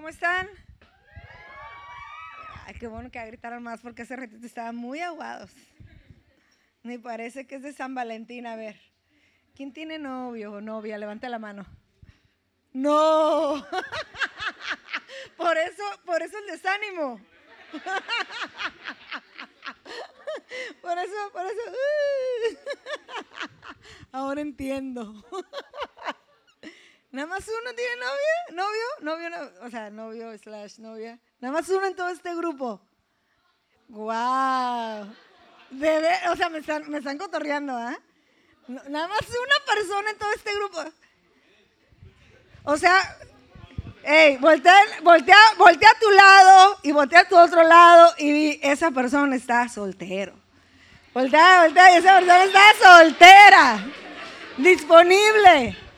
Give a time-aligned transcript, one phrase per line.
[0.00, 0.48] ¿Cómo están?
[2.64, 5.50] Ay, qué bueno que gritaron más porque hace ratito estaban muy aguados.
[6.82, 8.46] Ni parece que es de San Valentín.
[8.46, 8.80] A ver,
[9.54, 10.96] ¿quién tiene novio o novia?
[10.96, 11.66] Levante la mano.
[12.72, 13.62] No.
[15.36, 17.20] Por eso, por eso el desánimo.
[20.80, 21.60] Por eso, por eso.
[24.12, 25.24] Ahora entiendo.
[27.12, 28.64] Nada más uno tiene novia,
[29.00, 31.18] novio, novio, o sea, novio slash novia.
[31.40, 32.80] Nada más uno en todo este grupo.
[33.88, 35.12] Wow.
[36.30, 37.98] o sea, me están, me están cotorreando, ¿ah?
[38.68, 40.84] Nada más una persona en todo este grupo.
[42.62, 43.18] O sea,
[44.04, 48.92] hey, voltea, voltea, voltea a tu lado y voltea a tu otro lado y esa
[48.92, 50.34] persona está soltero.
[51.12, 53.86] Voltea, voltea y esa persona está soltera.
[54.58, 55.89] Disponible.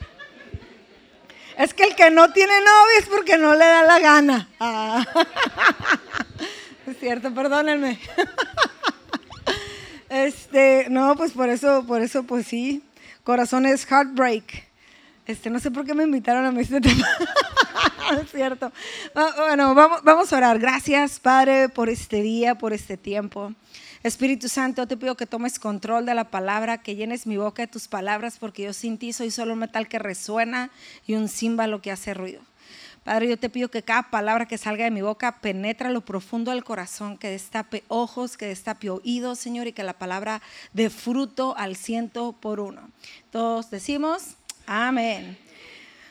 [1.58, 4.48] Es que el que no tiene novia es porque no le da la gana.
[4.60, 5.04] Ah.
[6.84, 7.98] Es cierto, perdónenme.
[10.08, 12.82] Este, no, pues por eso, por eso, pues sí.
[13.24, 14.68] Corazón es heartbreak.
[15.26, 17.06] Este, no sé por qué me invitaron a mí este tema.
[18.22, 18.70] es cierto.
[19.38, 20.58] Bueno, vamos, vamos a orar.
[20.58, 23.54] Gracias, Padre, por este día, por este tiempo.
[24.02, 27.68] Espíritu Santo, te pido que tomes control de la palabra, que llenes mi boca de
[27.68, 30.70] tus palabras, porque yo sin ti soy solo un metal que resuena
[31.06, 32.42] y un címbalo que hace ruido.
[33.04, 36.50] Padre, yo te pido que cada palabra que salga de mi boca penetre lo profundo
[36.50, 41.56] del corazón, que destape ojos, que destape oídos, Señor, y que la palabra dé fruto
[41.56, 42.90] al ciento por uno.
[43.30, 45.36] Todos decimos, amén.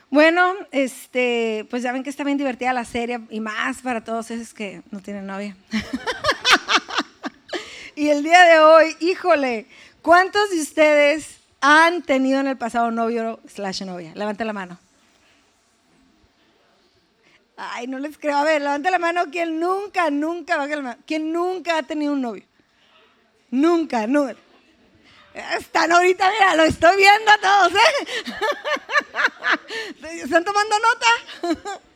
[0.10, 4.30] Bueno, este, pues ya ven que está bien divertida la serie y más para todos
[4.32, 5.56] esos que no tienen novia.
[8.02, 9.68] Y el día de hoy, híjole,
[10.02, 14.12] ¿cuántos de ustedes han tenido en el pasado novio slash novia?
[14.16, 14.80] Levante la mano.
[17.58, 18.38] Ay, no les creo.
[18.38, 21.02] A ver, levante la mano quien nunca, nunca, baje la mano.
[21.06, 22.44] ¿Quién nunca ha tenido un novio?
[23.52, 24.36] Nunca, nunca.
[25.60, 28.34] Están ahorita, mira, lo estoy viendo a todos, ¿eh?
[30.24, 31.82] ¿Están tomando nota?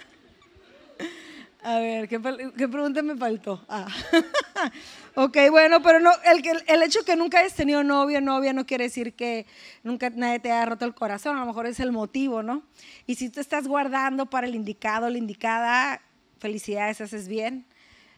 [1.66, 3.66] A ver, ¿qué, pregunta me faltó?
[3.68, 3.88] Ah.
[5.16, 8.86] ok, bueno, pero no, el, el hecho que nunca hayas tenido novia, novia, no quiere
[8.86, 9.46] decir que
[9.84, 12.64] nunca nadie te haya roto el corazón, a lo mejor es el motivo, ¿no?
[13.08, 16.02] Y si tú estás guardando para el indicado, la indicada,
[16.40, 17.66] felicidades, haces bien.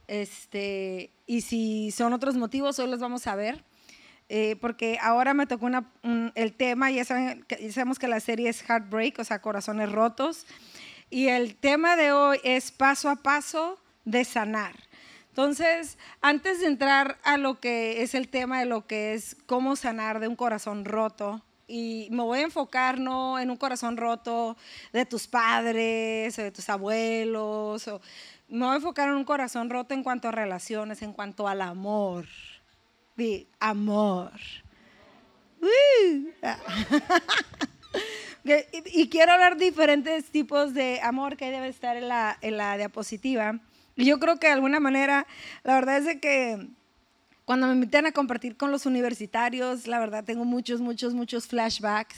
[0.08, 3.64] Este, y si son otros motivos, hoy los vamos a ver.
[4.30, 5.70] Eh, porque ahora me tocó
[6.36, 10.46] el tema, ya, saben, ya sabemos que la serie es Heartbreak, o sea, corazones rotos.
[11.10, 14.87] Y el tema de hoy es paso a paso de sanar.
[15.38, 19.76] Entonces, antes de entrar a lo que es el tema de lo que es cómo
[19.76, 24.58] sanar de un corazón roto, y me voy a enfocar no en un corazón roto
[24.92, 28.02] de tus padres o de tus abuelos, o,
[28.48, 31.62] me voy a enfocar en un corazón roto en cuanto a relaciones, en cuanto al
[31.62, 32.26] amor.
[33.16, 34.32] De amor.
[38.94, 42.08] Y, quiero hablar diferentes tipos de amor que debe estar en
[42.58, 43.60] la diapositiva.
[43.98, 45.28] Yo creo que de alguna manera,
[45.64, 46.68] la verdad es de que
[47.46, 52.18] cuando me invitan a compartir con los universitarios, la verdad tengo muchos, muchos, muchos flashbacks,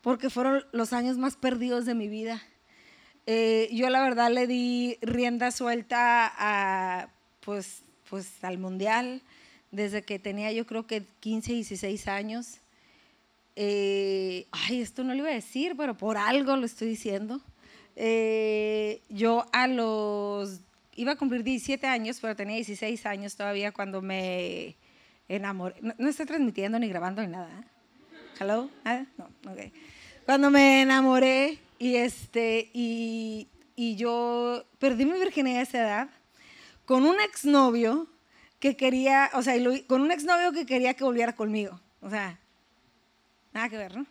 [0.00, 2.42] porque fueron los años más perdidos de mi vida.
[3.26, 7.08] Eh, yo la verdad le di rienda suelta a,
[7.40, 9.22] pues, pues, al mundial
[9.72, 12.58] desde que tenía yo creo que 15, 16 años.
[13.56, 17.40] Eh, ay, esto no lo iba a decir, pero por algo lo estoy diciendo.
[17.96, 20.60] Eh, yo a los,
[20.96, 24.76] iba a cumplir 17 años, pero tenía 16 años todavía cuando me
[25.28, 25.76] enamoré.
[25.80, 27.48] No, estoy transmitiendo ni grabando ni nada.
[27.48, 27.64] ¿eh?
[28.40, 28.68] ¿Hello?
[29.18, 29.72] No, ok.
[30.24, 36.10] Cuando me enamoré y, este, y, y yo perdí mi virginidad a esa edad
[36.84, 38.06] con un exnovio
[38.60, 39.54] que quería, o sea,
[39.86, 41.80] con un exnovio que quería que volviera conmigo.
[42.00, 42.38] O sea,
[43.52, 44.06] Nada que ver, ¿no?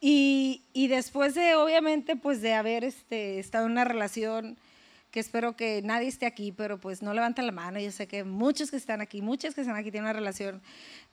[0.00, 4.56] Y, y, después de, obviamente, pues de haber este, estado en una relación
[5.10, 8.24] que espero que nadie esté aquí, pero pues no levanten la mano, yo sé que
[8.24, 10.60] muchos que están aquí, muchas que están aquí tienen una relación,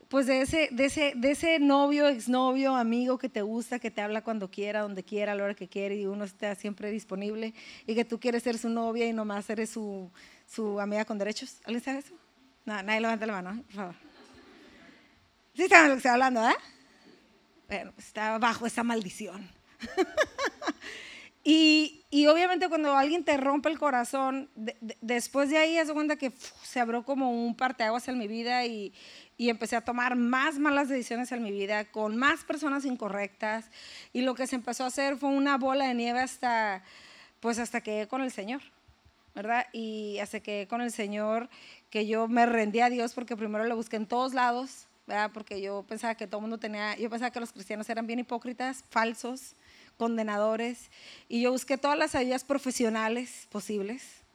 [0.09, 4.01] pues de ese, de ese, de ese novio, exnovio, amigo que te gusta, que te
[4.01, 7.53] habla cuando quiera, donde quiera, a la hora que quiere y uno está siempre disponible
[7.87, 10.11] y que tú quieres ser su novia y nomás eres su,
[10.47, 11.59] su amiga con derechos.
[11.65, 12.13] ¿Alguien sabe eso?
[12.65, 13.63] No, nadie levanta la mano, ¿eh?
[13.65, 13.95] por favor.
[15.55, 16.55] Sí saben lo que estoy hablando, ¿eh?
[17.67, 19.49] bueno, estaba bajo esa maldición.
[21.47, 24.49] y, obviamente cuando alguien te rompe el corazón,
[24.99, 26.33] después de ahí, se cuenta que
[26.63, 28.93] se abrió como un parteaguas en mi vida y,
[29.37, 33.69] y empecé a tomar más malas decisiones en mi vida, con más personas incorrectas.
[34.11, 36.83] Y lo que se empezó a hacer fue una bola de nieve hasta
[37.45, 38.61] pues hasta que con el Señor,
[39.35, 39.67] ¿verdad?
[39.71, 41.47] Y hasta que con el Señor
[41.91, 45.29] que yo me rendí a Dios porque primero lo busqué en todos lados, ¿verdad?
[45.31, 48.17] Porque yo pensaba que todo el mundo tenía, yo pensaba que los cristianos eran bien
[48.17, 49.53] hipócritas, falsos,
[49.97, 50.89] condenadores,
[51.27, 54.25] y yo busqué todas las ayudas profesionales posibles.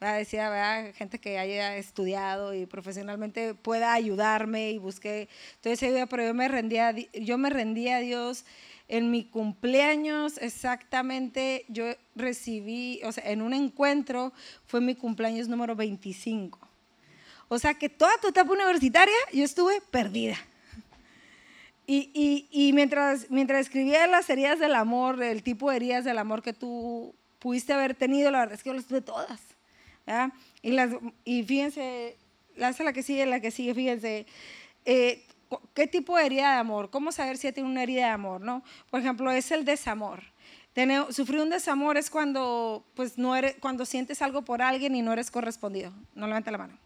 [0.00, 0.18] ¿verdad?
[0.18, 0.94] Decía, ¿verdad?
[0.94, 6.94] gente que haya estudiado y profesionalmente pueda ayudarme y busqué entonces pero yo me rendía,
[7.14, 8.44] yo me rendí a Dios
[8.86, 11.84] en mi cumpleaños exactamente yo
[12.14, 14.32] recibí, o sea, en un encuentro
[14.66, 16.58] fue mi cumpleaños número 25.
[17.48, 20.36] O sea que toda tu etapa universitaria yo estuve perdida.
[21.90, 26.42] Y, y, mientras, mientras escribía las heridas del amor, el tipo de heridas del amor
[26.42, 29.40] que tú pudiste haber tenido, la verdad es que yo las tuve todas.
[30.60, 30.90] Y, las,
[31.24, 32.18] y fíjense,
[32.56, 34.26] la, la que sigue, la que sigue, fíjense,
[34.84, 35.24] eh,
[35.72, 36.90] ¿qué tipo de herida de amor?
[36.90, 38.42] ¿Cómo saber si tiene una herida de amor?
[38.42, 38.62] ¿no?
[38.90, 40.22] Por ejemplo, es el desamor.
[40.74, 45.00] Tener, sufrir un desamor es cuando, pues, no eres, cuando sientes algo por alguien y
[45.00, 45.94] no eres correspondido.
[46.14, 46.78] No levanta la mano.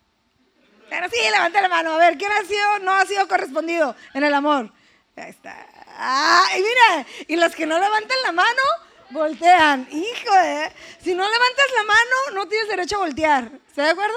[0.89, 1.91] Pero sí, levanta la mano.
[1.91, 4.73] A ver, ¿quién ha sido, no ha sido correspondido en el amor?
[5.17, 5.67] Ahí está.
[5.89, 8.63] Ah, y mira, y los que no levantan la mano,
[9.11, 9.87] voltean.
[9.91, 13.51] Hijo de, si no levantas la mano, no tienes derecho a voltear.
[13.69, 14.17] ¿Está de acuerdo?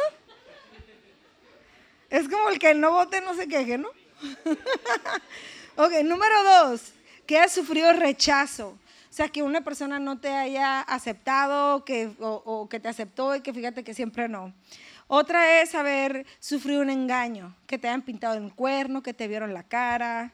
[2.10, 3.90] Es como el que no vote no se queje, ¿no?
[5.76, 6.94] ok, número dos,
[7.26, 8.70] que has sufrido rechazo.
[8.70, 13.42] O sea, que una persona no te haya aceptado que, o que te aceptó y
[13.42, 14.54] que fíjate que siempre no.
[15.08, 19.54] Otra es haber sufrido un engaño, que te hayan pintado en cuerno, que te vieron
[19.54, 20.34] la cara,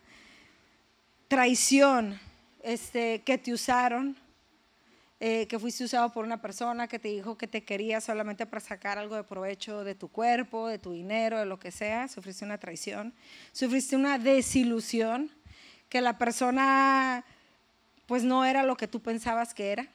[1.32, 2.20] traición,
[2.62, 4.18] este, que te usaron,
[5.22, 8.60] eh, que fuiste usado por una persona que te dijo que te quería solamente para
[8.60, 12.44] sacar algo de provecho de tu cuerpo, de tu dinero, de lo que sea, sufriste
[12.44, 13.14] una traición,
[13.54, 15.32] sufriste una desilusión,
[15.88, 17.24] que la persona
[18.08, 19.88] pues no era lo que tú pensabas que era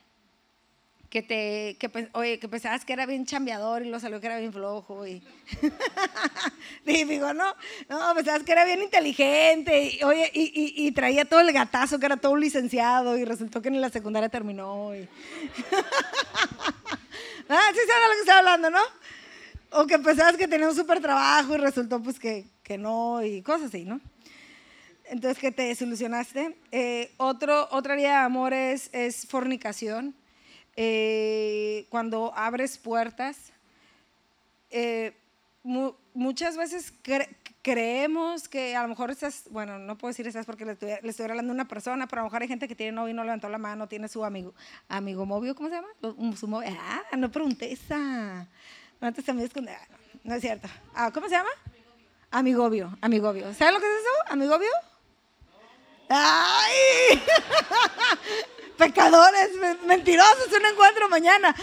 [1.10, 4.38] que te, que, oye, que pensabas que era bien chambeador y lo salió que era
[4.38, 5.22] bien flojo y
[6.84, 7.54] digo, no,
[7.88, 12.06] no, pensabas que era bien inteligente y, oye, y, y, traía todo el gatazo que
[12.06, 15.02] era todo un licenciado y resultó que en la secundaria terminó y...
[17.48, 18.80] ah, sí sabes de lo que estoy hablando, ¿no?
[19.70, 23.42] O que pensabas que tenía un súper trabajo y resultó pues que, que no y
[23.42, 24.00] cosas así, ¿no?
[25.04, 26.56] Entonces que te desilusionaste.
[26.72, 30.16] Eh, otro, otra área de amor es, es fornicación
[30.76, 33.52] eh, cuando abres puertas,
[34.70, 35.16] eh,
[36.14, 36.92] muchas veces
[37.62, 41.52] creemos que a lo mejor estás, bueno, no puedo decir estás porque le estoy, hablando
[41.52, 43.48] a una persona, pero a lo mejor hay gente que tiene novio y no levantó
[43.48, 44.54] la mano, tiene su amigo,
[44.88, 45.88] amigo novio, ¿cómo se llama?
[46.36, 48.46] Su ah, no pregunté esa.
[49.00, 49.88] Antes también esconde, ah,
[50.24, 50.68] no, es cierto.
[50.94, 51.50] Ah, ¿Cómo se llama?
[52.30, 53.52] Amigobio, amigobio.
[53.54, 54.32] ¿Sabes lo que es eso?
[54.32, 54.70] Amigobio.
[56.08, 57.22] ¡Ay!
[58.76, 59.50] pecadores,
[59.86, 61.54] mentirosos, un encuentro mañana.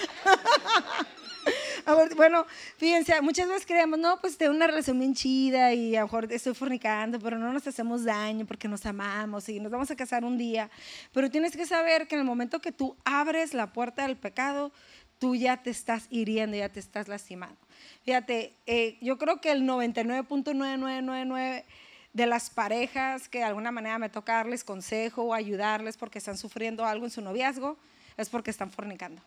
[2.16, 2.46] bueno,
[2.78, 6.32] fíjense, muchas veces creemos, no, pues tengo una relación bien chida y a lo mejor
[6.32, 10.24] estoy fornicando, pero no nos hacemos daño porque nos amamos y nos vamos a casar
[10.24, 10.70] un día.
[11.12, 14.72] Pero tienes que saber que en el momento que tú abres la puerta del pecado,
[15.20, 17.58] tú ya te estás hiriendo, ya te estás lastimando.
[18.04, 21.64] Fíjate, eh, yo creo que el 99.9999
[22.14, 26.38] de las parejas que de alguna manera me toca darles consejo o ayudarles porque están
[26.38, 27.78] sufriendo algo en su noviazgo,
[28.18, 29.22] es porque están fornicando.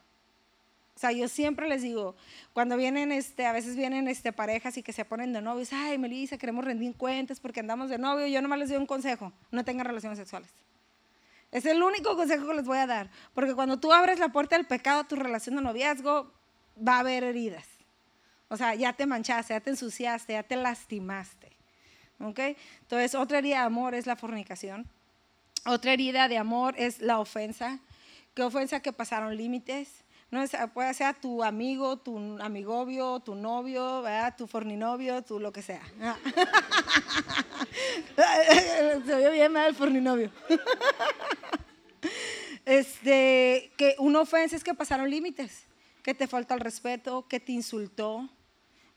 [0.94, 2.14] O sea, yo siempre les digo,
[2.54, 5.98] cuando vienen, este, a veces vienen este, parejas y que se ponen de novios, ay,
[5.98, 9.62] Melissa, queremos rendir cuentas porque andamos de novio, yo nomás les doy un consejo, no
[9.62, 10.48] tengan relaciones sexuales.
[11.52, 14.56] Es el único consejo que les voy a dar, porque cuando tú abres la puerta
[14.56, 16.32] del pecado a tu relación de noviazgo,
[16.76, 17.66] va a haber heridas.
[18.48, 21.55] O sea, ya te manchaste, ya te ensuciaste, ya te lastimaste.
[22.18, 24.88] Entonces, otra herida de amor es la fornicación.
[25.66, 27.80] Otra herida de amor es la ofensa.
[28.34, 30.04] ¿Qué ofensa que pasaron límites?
[30.30, 30.42] No
[30.74, 34.02] puede ser tu amigo, tu amigobio, tu novio,
[34.36, 35.82] tu forninovio, tu lo que sea.
[39.06, 40.30] Se oye bien mal el forninovio.
[42.64, 45.64] este, que una ofensa es que pasaron límites,
[46.02, 48.28] que te falta el respeto, que te insultó,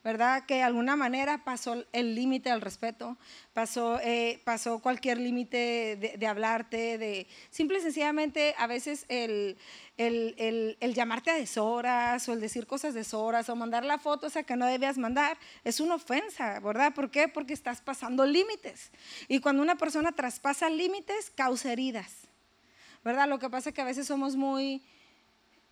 [0.04, 0.46] ¿verdad?
[0.46, 3.18] Que de alguna manera pasó el límite del respeto,
[3.54, 9.58] pasó, eh, pasó cualquier límite de, hablarte, de simple y sencillamente a veces el,
[9.98, 14.44] el, el, llamarte a deshoras o el decir cosas deshoras o mandar la foto esa
[14.44, 16.94] que no debías mandar, es una ofensa, ¿verdad?
[16.94, 17.28] ¿Por qué?
[17.28, 18.92] Porque estás pasando límites.
[19.28, 22.30] Y cuando una persona traspasa límites, causa heridas,
[23.04, 23.28] ¿verdad?
[23.28, 24.82] Lo que pasa es que a veces somos muy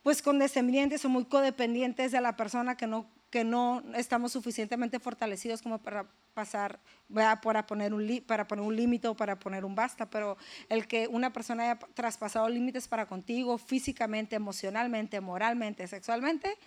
[0.03, 5.61] pues condescendientes o muy codependientes de la persona que no que no estamos suficientemente fortalecidos
[5.61, 6.79] como para pasar,
[7.13, 10.37] para poner un límite o para poner un basta, pero
[10.69, 16.57] el que una persona haya traspasado límites para contigo físicamente, emocionalmente, moralmente, sexualmente,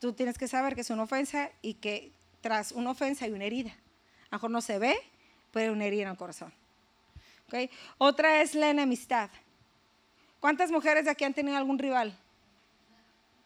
[0.00, 3.44] tú tienes que saber que es una ofensa y que tras una ofensa hay una
[3.44, 3.70] herida.
[3.70, 4.96] A lo mejor no se ve,
[5.52, 6.52] pero hay una herida en el corazón.
[7.46, 7.70] ¿Okay?
[7.98, 9.28] Otra es la enemistad.
[10.40, 12.16] ¿Cuántas mujeres de aquí han tenido algún rival?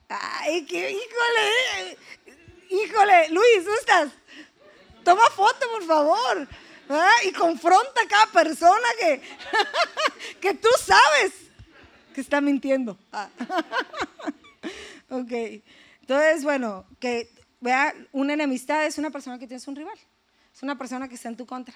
[0.09, 1.97] Ay, qué híjole,
[2.75, 4.13] híjole, Luis, ¿tú estás?
[5.05, 6.49] Toma foto, por favor.
[7.25, 9.23] Y confronta a cada persona que,
[10.41, 11.33] que tú sabes
[12.15, 12.99] que está mintiendo.
[13.13, 13.29] Ah.
[15.11, 15.33] ok.
[16.01, 19.99] Entonces, bueno, que vea, una enemistad es una persona que tienes un rival.
[20.55, 21.75] Es una persona que está en tu contra.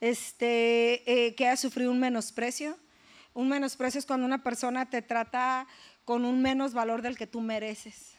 [0.00, 2.76] Este, eh, que ha sufrido un menosprecio.
[3.34, 5.66] Un menosprecio es cuando una persona te trata
[6.04, 8.17] con un menos valor del que tú mereces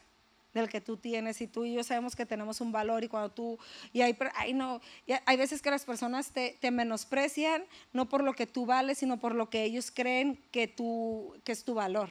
[0.54, 3.30] del que tú tienes y tú y yo sabemos que tenemos un valor y cuando
[3.30, 3.58] tú
[3.92, 4.16] y hay,
[4.54, 4.80] no,
[5.26, 9.18] hay veces que las personas te, te, menosprecian no por lo que tú vales sino
[9.18, 12.10] por lo que ellos creen que tú que es tu valor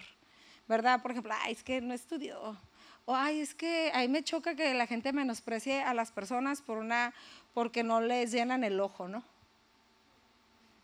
[0.67, 2.57] verdad por ejemplo ay es que no estudió
[3.05, 6.77] o ay es que ahí me choca que la gente menosprecie a las personas por
[6.77, 7.13] una
[7.53, 9.23] porque no les llenan el ojo no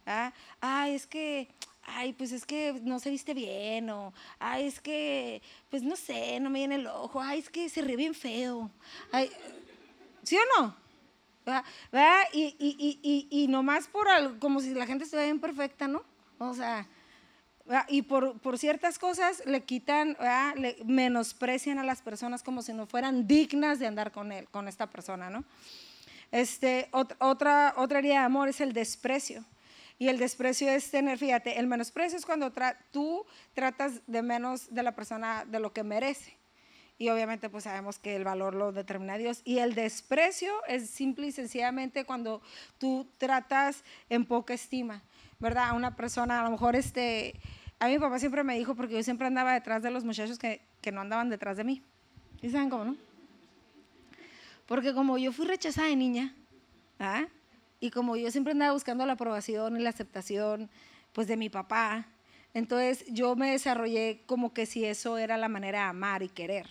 [0.06, 0.34] ¿Ah?
[0.62, 1.48] ay es que
[1.86, 6.40] ay, pues es que no se viste bien, o, ay, es que, pues no sé,
[6.40, 8.70] no me viene el ojo, ay, es que se ríe bien feo.
[10.24, 10.76] ¿Sí o no?
[11.46, 12.24] ¿verdad?
[12.34, 16.04] Y, y, y, y, nomás por algo, como si la gente estuviera bien perfecta, ¿no?
[16.40, 16.88] O sea,
[17.88, 20.18] y por, por, ciertas cosas le quitan,
[20.56, 24.68] le menosprecian a las personas como si no fueran dignas de andar con él, con
[24.68, 25.44] esta persona, ¿no?
[26.32, 29.46] Este, otra, otra área de amor es el desprecio.
[29.98, 32.52] Y el desprecio es tener, fíjate, el menosprecio es cuando
[32.92, 36.36] tú tratas de menos de la persona de lo que merece.
[36.98, 39.42] Y obviamente pues sabemos que el valor lo determina Dios.
[39.46, 42.42] Y el desprecio es simple y sencillamente cuando
[42.78, 45.02] tú tratas en poca estima,
[45.40, 45.70] ¿verdad?
[45.70, 47.36] A una persona, a lo mejor este,
[47.80, 50.62] a mi papá siempre me dijo, porque yo siempre andaba detrás de los muchachos que,
[50.82, 51.82] que no andaban detrás de mí.
[52.42, 52.98] ¿Y saben cómo, no?
[54.66, 56.34] Porque como yo fui rechazada de niña,
[57.00, 57.26] ¿ah?
[57.86, 60.72] Y como yo siempre andaba buscando la aprobación y la aceptación,
[61.14, 62.08] pues de mi papá,
[62.56, 66.68] entonces yo me desarrollé como que si eso era la manera de amar y querer,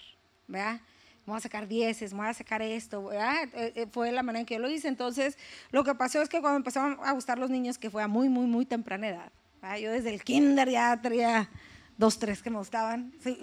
[0.48, 0.80] ¿verdad?
[1.24, 3.44] voy a sacar dieces, voy a sacar esto, ¿verdad?
[3.54, 4.88] Eh, eh, fue la manera en que yo lo hice.
[4.88, 5.38] Entonces,
[5.70, 8.28] lo que pasó es que cuando empezaron a gustar los niños, que fue a muy,
[8.28, 9.32] muy, muy temprana edad,
[9.80, 11.48] yo desde el kinder ya tenía
[11.96, 13.14] dos, tres que me gustaban.
[13.20, 13.36] Si,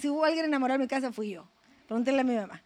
[0.00, 1.46] si hubo alguien enamorado en mi casa, fui yo.
[1.86, 2.62] Pregúntenle a mi mamá.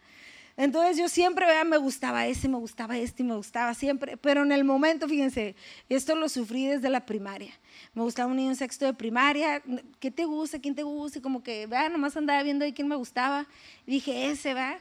[0.57, 4.41] Entonces yo siempre, vean, me gustaba ese, me gustaba este y me gustaba siempre, pero
[4.41, 5.55] en el momento, fíjense,
[5.87, 7.53] esto lo sufrí desde la primaria.
[7.93, 9.61] Me gustaba un niño en sexto de primaria,
[9.99, 10.57] ¿qué te gusta?
[10.59, 11.19] ¿Quién te gusta?
[11.19, 13.45] Y como que, vean, nomás andaba viendo ahí quién me gustaba.
[13.85, 14.79] Y dije, ese, va.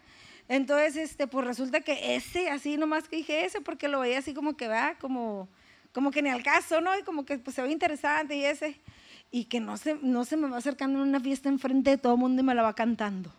[0.48, 4.32] Entonces, este, pues resulta que ese, así nomás que dije ese, porque lo veía así
[4.32, 5.46] como que, va, como,
[5.92, 6.98] como que ni al caso, ¿no?
[6.98, 8.80] Y como que pues, se ve interesante y ese.
[9.30, 12.14] Y que no se, no se me va acercando en una fiesta enfrente de todo
[12.14, 13.30] el mundo y me la va cantando.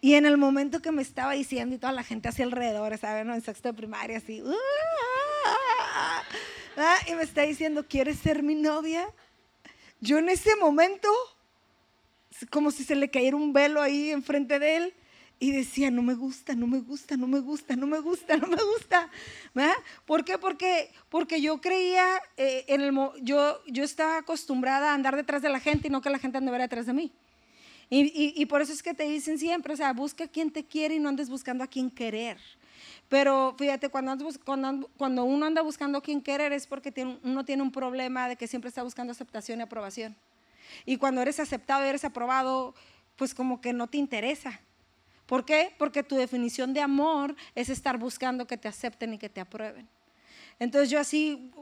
[0.00, 3.30] Y en el momento que me estaba diciendo y toda la gente hacia alrededor, ¿saben?
[3.30, 4.42] En sexto de primaria, así.
[6.76, 9.06] Ah", y me está diciendo, ¿quieres ser mi novia?
[10.00, 11.08] Yo en ese momento,
[12.50, 14.94] como si se le cayera un velo ahí enfrente de él,
[15.42, 18.46] y decía, no me gusta, no me gusta, no me gusta, no me gusta, no
[18.46, 19.10] me gusta.
[20.04, 20.36] ¿Por qué?
[20.36, 25.48] Porque, porque yo creía, eh, en el, yo, yo estaba acostumbrada a andar detrás de
[25.48, 27.12] la gente y no que la gente anduviera detrás de mí.
[27.92, 30.94] Y, por eso es que te dicen siempre, o sea, busca a quien te quiere
[30.94, 32.38] y no andes buscando a quien querer.
[33.08, 37.44] Pero fíjate, cuando, cuando, cuando uno anda buscando a quien querer es porque tiene, uno
[37.44, 40.14] tiene un problema de que siempre está buscando aceptación y aprobación.
[40.86, 42.76] Y cuando eres aceptado y eres aprobado,
[43.16, 44.60] pues como que no te interesa.
[45.26, 45.74] ¿Por qué?
[45.76, 49.88] Porque tu definición de amor es estar buscando que te acepten y que te aprueben.
[50.60, 51.52] Entonces yo así.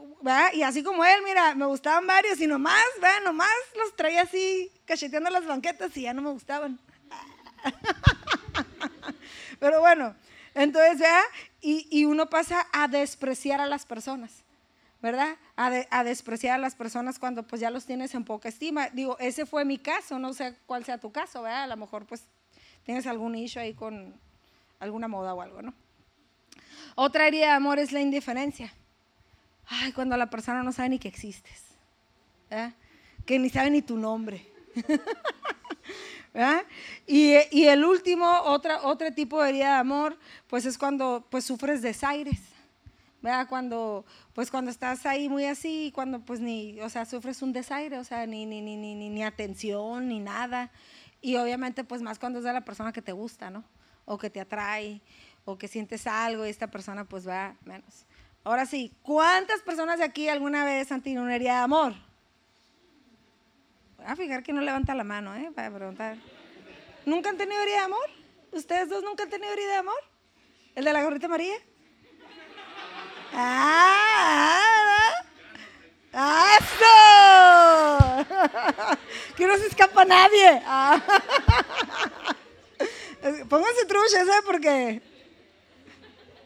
[0.53, 3.23] Y así como él, mira, me gustaban varios y nomás, ¿verdad?
[3.23, 6.77] Nomás los traía así, cacheteando las banquetas y ya no me gustaban.
[9.59, 10.13] Pero bueno,
[10.53, 11.23] entonces, ¿verdad?
[11.61, 14.43] Y, uno pasa a despreciar a las personas,
[15.01, 15.37] ¿verdad?
[15.55, 18.89] A, a, despreciar a las personas cuando pues ya los tienes en poca estima.
[18.89, 21.63] Digo, ese fue mi caso, no sé cuál sea tu caso, ¿verdad?
[21.63, 22.25] A lo mejor pues
[22.83, 24.13] tienes algún issue ahí con
[24.81, 25.73] alguna moda o algo, ¿no?
[26.95, 28.73] Otra herida de amor es la indiferencia.
[29.69, 31.63] Ay, cuando la persona no sabe ni que existes.
[33.25, 34.45] Que ni sabe ni tu nombre.
[37.07, 41.43] Y, y, el último, otra, otro tipo de herida de amor, pues es cuando pues
[41.43, 42.39] sufres desaires.
[43.21, 43.47] ¿verdad?
[43.49, 47.97] Cuando, pues cuando estás ahí muy así, cuando pues ni, o sea, sufres un desaire,
[47.97, 50.71] o sea, ni, ni, ni, ni, ni atención, ni nada.
[51.21, 53.63] Y obviamente, pues más cuando es de la persona que te gusta, ¿no?
[54.05, 55.01] O que te atrae,
[55.45, 58.05] o que sientes algo y esta persona pues va menos.
[58.43, 61.93] Ahora sí, ¿cuántas personas de aquí alguna vez han tenido una herida de amor?
[63.97, 65.51] Voy a fijar que no levanta la mano, ¿eh?
[65.53, 66.17] Para preguntar.
[67.05, 68.09] ¿Nunca han tenido herida de amor?
[68.51, 69.99] ¿Ustedes dos nunca han tenido herida de amor?
[70.75, 71.55] ¿El de la gorrita María?
[73.33, 74.59] ¡Ah!
[76.13, 76.49] ¡Ah!
[79.35, 80.61] Que no se escapa nadie.
[83.49, 85.01] Pónganse trucha, ¿sabes por qué?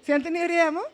[0.06, 0.93] ¿Se han tenido herida de amor?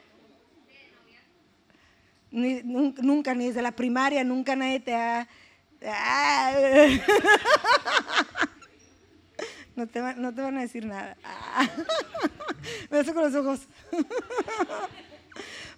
[2.32, 5.28] Ni, nunca, ni desde la primaria, nunca nadie te ha...
[5.86, 6.54] Ah.
[9.80, 11.16] No te, no te van a decir nada.
[12.92, 13.68] Me hace con los ojos.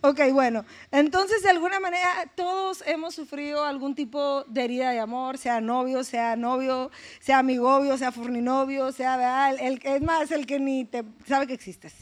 [0.03, 5.37] Ok, bueno, entonces de alguna manera todos hemos sufrido algún tipo de herida de amor,
[5.37, 6.89] sea novio, sea novio,
[7.19, 9.55] sea amigovio, sea furninovio, sea, ¿verdad?
[9.59, 11.93] El, es más, el que ni te sabe que existes.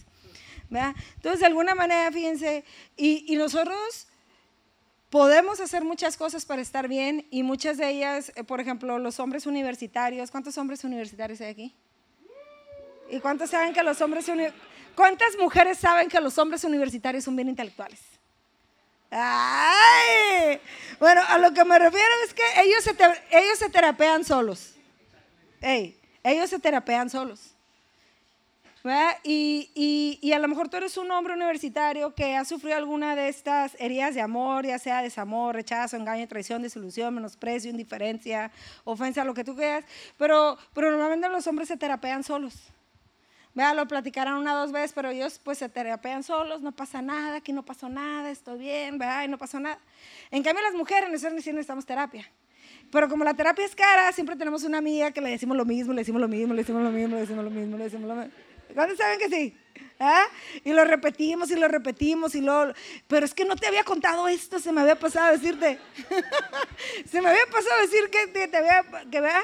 [0.71, 2.63] Entonces de alguna manera, fíjense,
[2.95, 4.07] y, y nosotros
[5.09, 9.19] podemos hacer muchas cosas para estar bien y muchas de ellas, eh, por ejemplo, los
[9.19, 11.75] hombres universitarios, ¿cuántos hombres universitarios hay aquí?
[13.09, 14.25] ¿Y cuántos saben que los hombres.
[14.95, 17.99] ¿Cuántas mujeres saben que los hombres universitarios son bien intelectuales?
[19.09, 20.59] Ay,
[20.99, 22.91] bueno, a lo que me refiero es que ellos se,
[23.31, 24.75] ellos se terapean solos.
[25.61, 27.55] ellos se terapean solos.
[29.23, 33.15] Y, y, y, a lo mejor tú eres un hombre universitario que ha sufrido alguna
[33.15, 38.51] de estas heridas de amor, ya sea desamor, rechazo, engaño, traición, desilusión, menosprecio, indiferencia,
[38.85, 39.83] ofensa, lo que tú quieras,
[40.17, 42.55] pero, pero normalmente los hombres se terapean solos.
[43.53, 47.01] Vea, lo platicarán una o dos veces, pero ellos pues se terapean solos, no pasa
[47.01, 49.79] nada, aquí no pasó nada, estoy bien, vea, y no pasó nada.
[50.31, 52.25] En cambio, las mujeres nosotros sí necesitamos terapia.
[52.91, 55.93] Pero como la terapia es cara, siempre tenemos una amiga que le decimos lo mismo,
[55.93, 58.15] le decimos lo mismo, le decimos lo mismo, le decimos lo mismo, le decimos lo
[58.15, 58.48] mismo.
[58.73, 59.57] ¿Cuántos saben que sí?
[59.99, 60.25] ¿Ah?
[60.63, 62.73] Y lo repetimos y lo repetimos y lo...
[63.07, 65.77] Pero es que no te había contado esto, se me había pasado a decirte.
[67.05, 68.85] se me había pasado a decir que te, había...
[69.11, 69.41] Que vea,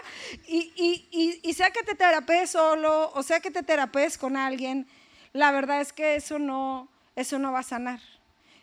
[0.48, 0.72] y,
[1.12, 4.88] y, y, sea que te terapees solo o sea que te terapees con alguien,
[5.34, 8.00] la verdad es que eso no, eso no va a sanar.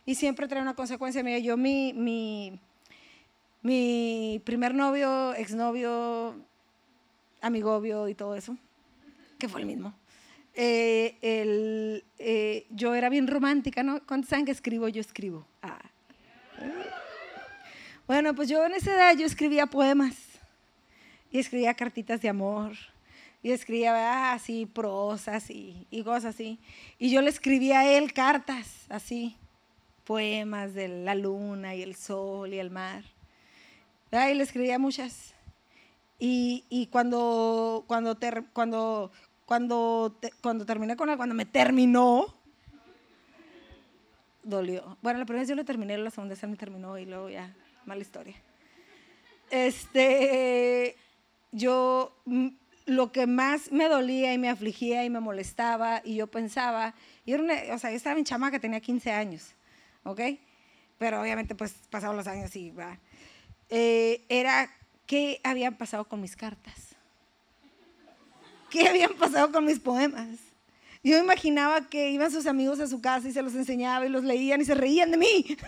[0.07, 1.23] Y siempre trae una consecuencia.
[1.23, 2.59] Mira, yo mi, mi,
[3.61, 6.35] mi primer novio, exnovio,
[7.43, 8.57] amigovio y todo eso,
[9.39, 9.95] que fue el mismo
[10.55, 14.05] eh, eh, yo era bien romántica, ¿no?
[14.07, 14.89] ¿Cuántos saben escribo?
[14.89, 15.47] Yo escribo.
[15.63, 15.81] Ah.
[18.07, 20.17] Bueno, pues yo en esa edad yo escribía poemas
[21.31, 22.73] y escribía cartitas de amor
[23.43, 26.59] y escribía así prosas y, y cosas así.
[26.99, 29.37] Y yo le escribía a él cartas así,
[30.05, 33.05] poemas de la luna y el sol y el mar.
[34.13, 35.33] Y le escribía muchas.
[36.19, 38.19] Y, y cuando, cuando,
[38.53, 39.11] cuando,
[39.53, 42.25] cuando, cuando terminé con él, cuando me terminó,
[44.43, 44.97] dolió.
[45.03, 47.55] Bueno, la primera vez yo lo terminé, la segunda vez me terminó y luego ya,
[47.85, 48.35] mala historia.
[49.51, 50.97] Este,
[51.51, 52.49] yo, mm,
[52.87, 56.95] lo que más me dolía y me afligía y me molestaba y yo pensaba,
[57.27, 59.53] y era o sea, yo estaba en chama que tenía 15 años,
[60.05, 60.21] ¿ok?
[60.97, 62.99] Pero obviamente pues pasaron los años y va.
[63.69, 64.71] Eh, era
[65.05, 66.92] qué había pasado con mis cartas
[68.73, 70.29] qué habían pasado con mis poemas.
[71.05, 74.25] Yo imaginaba que iban sus amigos a su casa y se los enseñaba y los
[74.25, 75.57] leían y se reían de mí.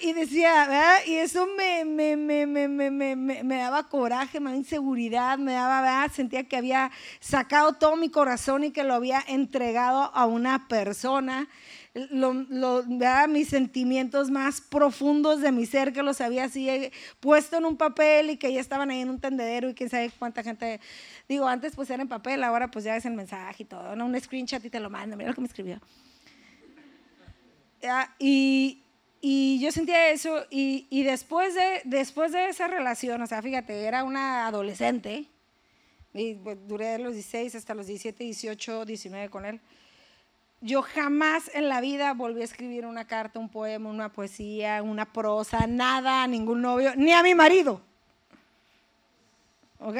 [0.00, 0.66] Y decía,
[1.06, 6.56] y eso me, me, me, me, daba coraje, me daba inseguridad, me daba, sentía que
[6.56, 11.48] había sacado todo mi corazón y que lo había entregado a una persona
[12.10, 12.84] lo, lo,
[13.28, 17.76] mis sentimientos más profundos de mi ser, que los había así eh, puesto en un
[17.76, 20.80] papel y que ya estaban ahí en un tendedero y quién sabe cuánta gente.
[21.28, 24.06] Digo, antes pues era en papel, ahora pues ya es el mensaje y todo, ¿no?
[24.06, 25.80] un screenshot y te lo mando, mira lo que me escribió.
[28.18, 28.82] Y,
[29.20, 33.84] y yo sentía eso y, y, después, de, después de esa relación, o sea, fíjate,
[33.84, 35.28] era una adolescente,
[36.14, 39.60] y pues, duré de los 16 hasta los 17, 18, 19 con él.
[40.60, 45.12] Yo jamás en la vida volví a escribir una carta, un poema, una poesía, una
[45.12, 47.80] prosa, nada a ningún novio, ni a mi marido.
[49.78, 49.96] ¿Ok?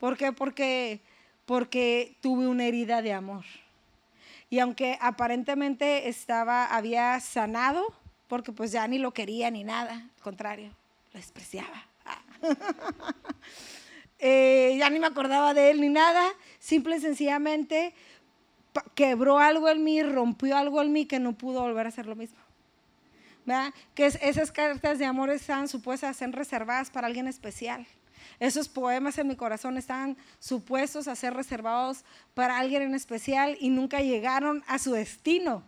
[0.00, 0.32] ¿Por qué?
[0.32, 1.00] Porque,
[1.44, 3.44] porque tuve una herida de amor.
[4.50, 7.86] Y aunque aparentemente estaba, había sanado,
[8.26, 10.70] porque pues ya ni lo quería ni nada, al contrario,
[11.12, 11.86] lo despreciaba.
[14.18, 16.26] Eh, ya ni me acordaba de él ni nada,
[16.58, 17.92] simple y sencillamente
[18.94, 22.16] quebró algo en mí, rompió algo en mí que no pudo volver a hacer lo
[22.16, 22.38] mismo.
[23.44, 23.72] ¿Verdad?
[23.94, 27.86] Que esas cartas de amor están supuestas a ser reservadas para alguien especial.
[28.40, 33.70] Esos poemas en mi corazón estaban supuestos a ser reservados para alguien en especial y
[33.70, 35.62] nunca llegaron a su destino,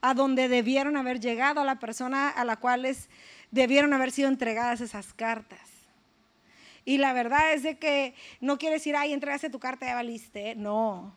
[0.00, 2.86] a donde debieron haber llegado, a la persona a la cual
[3.50, 5.60] debieron haber sido entregadas esas cartas.
[6.84, 10.54] Y la verdad es de que no quiere decir, ay, entregaste tu carta, ya valiste.
[10.54, 11.14] No,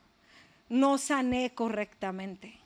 [0.71, 2.57] no sané correctamente.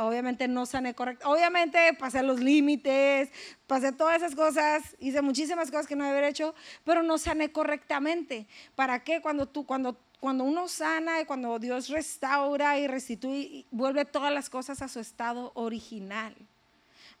[0.00, 1.32] Obviamente no sané correctamente.
[1.32, 3.30] Obviamente pasé los límites,
[3.68, 6.52] pasé todas esas cosas, hice muchísimas cosas que no había hecho,
[6.84, 8.48] pero no sané correctamente.
[8.74, 9.22] ¿Para qué?
[9.22, 14.50] Cuando tú, cuando, cuando uno sana y cuando Dios restaura y restituye, vuelve todas las
[14.50, 16.34] cosas a su estado original.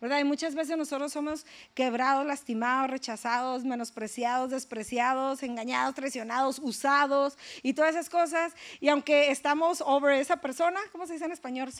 [0.00, 0.18] ¿Verdad?
[0.20, 7.90] Y muchas veces nosotros somos quebrados, lastimados, rechazados, menospreciados, despreciados, engañados, traicionados, usados y todas
[7.90, 8.54] esas cosas.
[8.80, 11.70] Y aunque estamos sobre esa persona, ¿cómo se dice en español?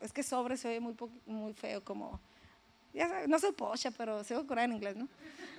[0.00, 0.94] es que sobre se oye muy,
[1.26, 2.20] muy feo, como,
[2.92, 5.08] ya no soy pocha, pero se oye en inglés, ¿no?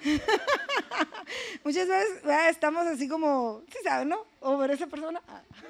[1.64, 4.26] Muchas veces estamos así como, ¿sí saben, no?
[4.42, 5.22] Over esa persona.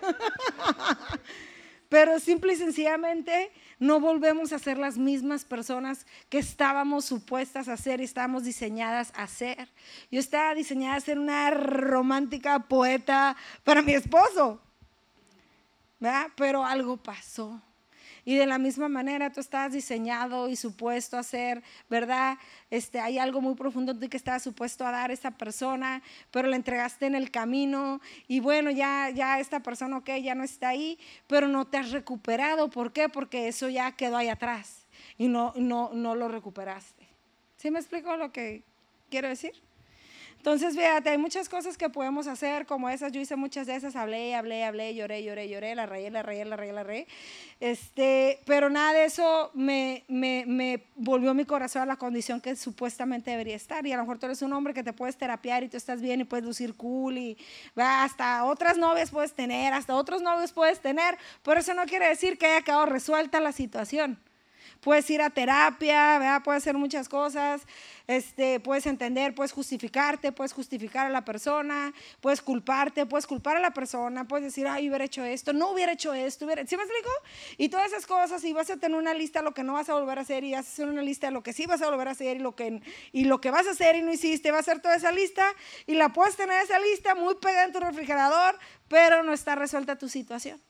[1.93, 7.77] pero simple y sencillamente no volvemos a ser las mismas personas que estábamos supuestas a
[7.77, 9.69] ser y estábamos diseñadas a ser.
[10.09, 14.59] Yo estaba diseñada a ser una romántica poeta para mi esposo,
[15.99, 16.31] ¿verdad?
[16.35, 17.61] Pero algo pasó.
[18.25, 22.37] Y de la misma manera tú estás diseñado y supuesto a ser, ¿verdad?
[22.69, 26.47] Este, hay algo muy profundo en que estás supuesto a dar a esa persona, pero
[26.47, 30.69] la entregaste en el camino y bueno, ya, ya esta persona, ok, ya no está
[30.69, 32.69] ahí, pero no te has recuperado.
[32.69, 33.09] ¿Por qué?
[33.09, 37.07] Porque eso ya quedó ahí atrás y no, no, no lo recuperaste.
[37.57, 38.63] ¿Sí me explico lo que
[39.09, 39.53] quiero decir?
[40.43, 43.13] Entonces, fíjate, hay muchas cosas que podemos hacer como esas.
[43.13, 46.43] Yo hice muchas de esas, hablé, hablé, hablé, lloré, lloré, lloré, la rayé, la rayé,
[46.43, 47.07] la rayé, la rayé.
[47.61, 52.57] Este, pero nada de eso me, me, me, volvió mi corazón a la condición que
[52.57, 53.87] supuestamente debería estar.
[53.87, 56.01] Y a lo mejor tú eres un hombre que te puedes terapiar y tú estás
[56.01, 57.37] bien y puedes lucir cool y
[57.77, 61.17] hasta otras novias puedes tener, hasta otros novios puedes tener.
[61.41, 64.19] Pero eso no quiere decir que haya quedado resuelta la situación
[64.83, 66.41] puedes ir a terapia, ¿verdad?
[66.43, 67.61] puedes hacer muchas cosas,
[68.05, 73.59] este, puedes entender, puedes justificarte, puedes justificar a la persona, puedes culparte, puedes culpar a
[73.61, 76.67] la persona, puedes decir, ay, hubiera hecho esto, no hubiera hecho esto, hubiera...
[76.67, 77.09] ¿sí me explico?
[77.57, 79.89] Y todas esas cosas, y vas a tener una lista de lo que no vas
[79.89, 81.81] a volver a hacer, y vas a hacer una lista de lo que sí vas
[81.81, 82.81] a volver a hacer, y lo que,
[83.13, 85.47] y lo que vas a hacer y no hiciste, vas a hacer toda esa lista,
[85.87, 89.97] y la puedes tener esa lista muy pegada en tu refrigerador, pero no está resuelta
[89.97, 90.61] tu situación,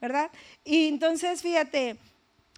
[0.00, 0.30] ¿verdad?
[0.64, 1.98] Y entonces, fíjate,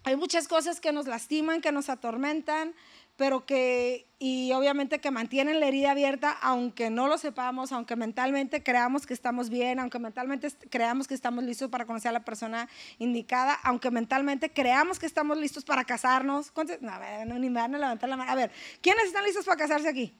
[0.03, 2.73] hay muchas cosas que nos lastiman, que nos atormentan,
[3.17, 8.63] pero que, y obviamente que mantienen la herida abierta, aunque no lo sepamos, aunque mentalmente
[8.63, 12.67] creamos que estamos bien, aunque mentalmente creamos que estamos listos para conocer a la persona
[12.97, 16.51] indicada, aunque mentalmente creamos que estamos listos para casarnos.
[16.79, 18.31] No, a ver, ni me van a levantar la mano.
[18.31, 20.15] A ver, ¿quiénes están listos para casarse aquí?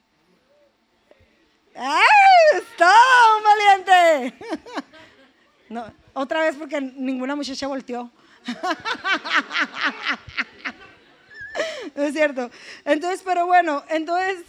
[1.76, 2.58] ¡Ay!
[2.58, 2.94] ¡Está
[3.44, 4.38] valiente!
[5.70, 8.12] No, otra vez porque ninguna muchacha volteó.
[11.96, 12.50] es cierto.
[12.86, 14.44] Entonces, pero bueno, entonces,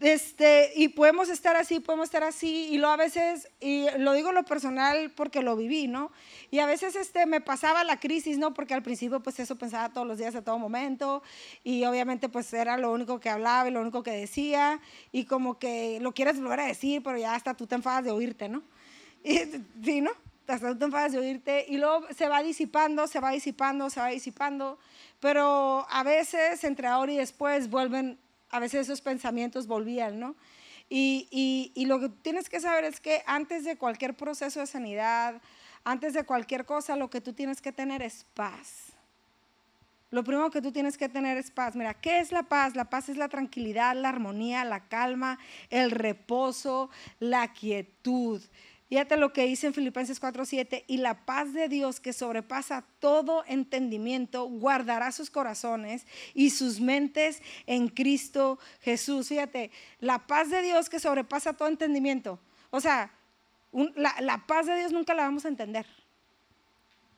[0.00, 4.30] este, y podemos estar así, podemos estar así, y lo a veces, y lo digo
[4.30, 6.10] en lo personal porque lo viví, ¿no?
[6.50, 8.52] Y a veces este, me pasaba la crisis, ¿no?
[8.52, 11.22] Porque al principio, pues eso pensaba todos los días, a todo momento,
[11.62, 14.80] y obviamente, pues era lo único que hablaba y lo único que decía,
[15.12, 18.10] y como que lo quieres volver a decir, pero ya hasta tú te enfadas de
[18.10, 18.62] oírte, ¿no?
[19.24, 19.38] Y,
[19.84, 20.10] sí, ¿no?
[20.52, 24.78] Hasta tú de oírte y luego se va disipando, se va disipando, se va disipando,
[25.18, 28.18] pero a veces entre ahora y después vuelven,
[28.50, 30.36] a veces esos pensamientos volvían, ¿no?
[30.90, 34.66] Y, y, y lo que tienes que saber es que antes de cualquier proceso de
[34.66, 35.40] sanidad,
[35.84, 38.92] antes de cualquier cosa, lo que tú tienes que tener es paz.
[40.10, 41.74] Lo primero que tú tienes que tener es paz.
[41.74, 42.76] Mira, ¿qué es la paz?
[42.76, 45.38] La paz es la tranquilidad, la armonía, la calma,
[45.70, 48.42] el reposo, la quietud.
[48.92, 53.42] Fíjate lo que dice en Filipenses 4:7, y la paz de Dios que sobrepasa todo
[53.46, 59.28] entendimiento guardará sus corazones y sus mentes en Cristo Jesús.
[59.28, 62.38] Fíjate, la paz de Dios que sobrepasa todo entendimiento.
[62.68, 63.10] O sea,
[63.94, 65.86] la, la paz de Dios nunca la vamos a entender.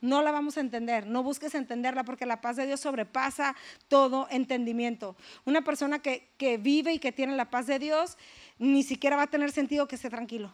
[0.01, 3.57] No la vamos a entender, no busques entenderla porque la paz de Dios sobrepasa
[3.89, 5.17] todo entendimiento.
[5.45, 8.17] Una persona que, que vive y que tiene la paz de Dios
[8.61, 10.53] ni siquiera va a tener sentido que esté tranquilo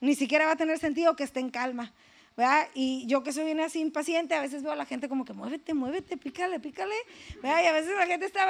[0.00, 1.92] ni siquiera va a tener sentido que esté en calma.
[2.36, 2.68] ¿verdad?
[2.74, 5.32] Y yo que soy bien así impaciente, a veces veo a la gente como que
[5.32, 6.94] muévete, muévete, pícale, pícale.
[7.42, 7.62] ¿verdad?
[7.62, 8.46] Y a veces la gente está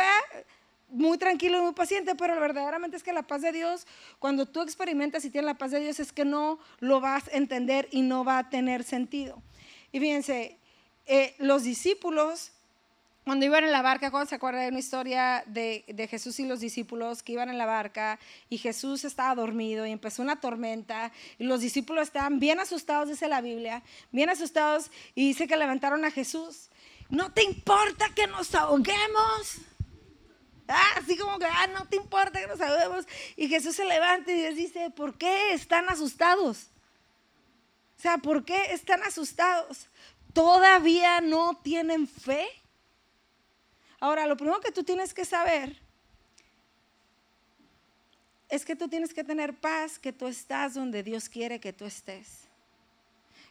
[0.88, 3.86] muy tranquilo y muy paciente, pero verdaderamente es que la paz de Dios,
[4.18, 7.36] cuando tú experimentas y tienes la paz de Dios, es que no lo vas a
[7.36, 9.42] entender y no va a tener sentido.
[9.92, 10.58] Y fíjense,
[11.06, 12.52] eh, los discípulos
[13.24, 16.46] cuando iban en la barca, cuando se acuerda de una historia de, de, Jesús y
[16.46, 18.18] los discípulos que iban en la barca
[18.50, 23.26] y Jesús estaba dormido y empezó una tormenta y los discípulos estaban bien asustados, dice
[23.26, 23.82] la Biblia,
[24.12, 26.68] bien asustados y dice que levantaron a Jesús.
[27.08, 29.58] No te importa que nos ahoguemos.
[30.68, 33.06] Ah, así como que, ah, no te importa que nos ahoguemos.
[33.36, 36.70] Y Jesús se levanta y les dice, ¿por qué están asustados?
[37.98, 39.86] O sea, ¿por qué están asustados?
[40.32, 42.48] ¿Todavía no tienen fe?
[44.04, 45.80] Ahora, lo primero que tú tienes que saber
[48.50, 51.86] es que tú tienes que tener paz, que tú estás donde Dios quiere que tú
[51.86, 52.40] estés.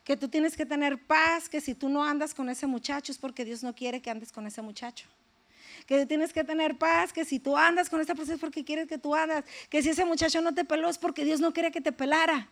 [0.04, 3.18] Que tú tienes que tener paz, que si tú no andas con ese muchacho es
[3.18, 5.08] porque Dios no quiere que andes con ese muchacho.
[5.88, 8.64] Que tú tienes que tener paz, que si tú andas con esa persona es porque
[8.64, 9.46] quieres que tú andas.
[9.72, 12.48] Que si ese muchacho no te peló es porque Dios no quiere que te pelara.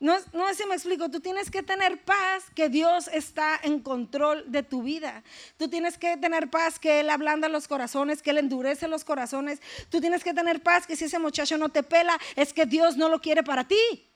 [0.00, 3.80] No, no sé si me explico, tú tienes que tener paz que Dios está en
[3.80, 5.24] control de tu vida.
[5.56, 9.60] Tú tienes que tener paz que Él ablanda los corazones, que Él endurece los corazones.
[9.90, 12.96] Tú tienes que tener paz que si ese muchacho no te pela, es que Dios
[12.96, 14.07] no lo quiere para ti.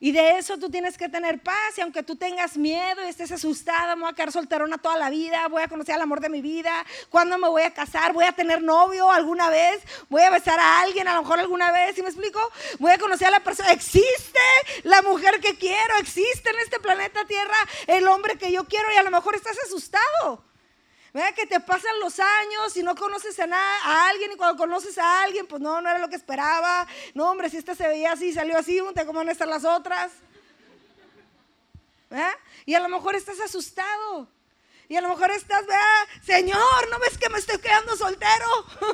[0.00, 1.76] Y de eso tú tienes que tener paz.
[1.76, 5.10] Y aunque tú tengas miedo y estés asustada, me voy a quedar solterona toda la
[5.10, 8.12] vida, voy a conocer al amor de mi vida, ¿cuándo me voy a casar?
[8.12, 9.82] ¿Voy a tener novio alguna vez?
[10.08, 11.96] ¿Voy a besar a alguien a lo mejor alguna vez?
[11.96, 12.40] ¿Sí me explico?
[12.78, 13.72] ¿Voy a conocer a la persona?
[13.72, 14.40] ¿Existe
[14.84, 15.96] la mujer que quiero?
[16.00, 17.56] ¿Existe en este planeta Tierra
[17.86, 18.92] el hombre que yo quiero?
[18.92, 20.44] Y a lo mejor estás asustado.
[21.12, 24.58] Vea que te pasan los años y no conoces a, nada, a alguien y cuando
[24.58, 26.86] conoces a alguien, pues no, no era lo que esperaba.
[27.14, 30.12] No, hombre, si esta se veía así, salió así, ¿cómo van a estar las otras?
[32.66, 34.28] Y a lo mejor estás asustado.
[34.88, 38.46] Y a lo mejor estás, vea, Señor, ¿no ves que me estoy quedando soltero?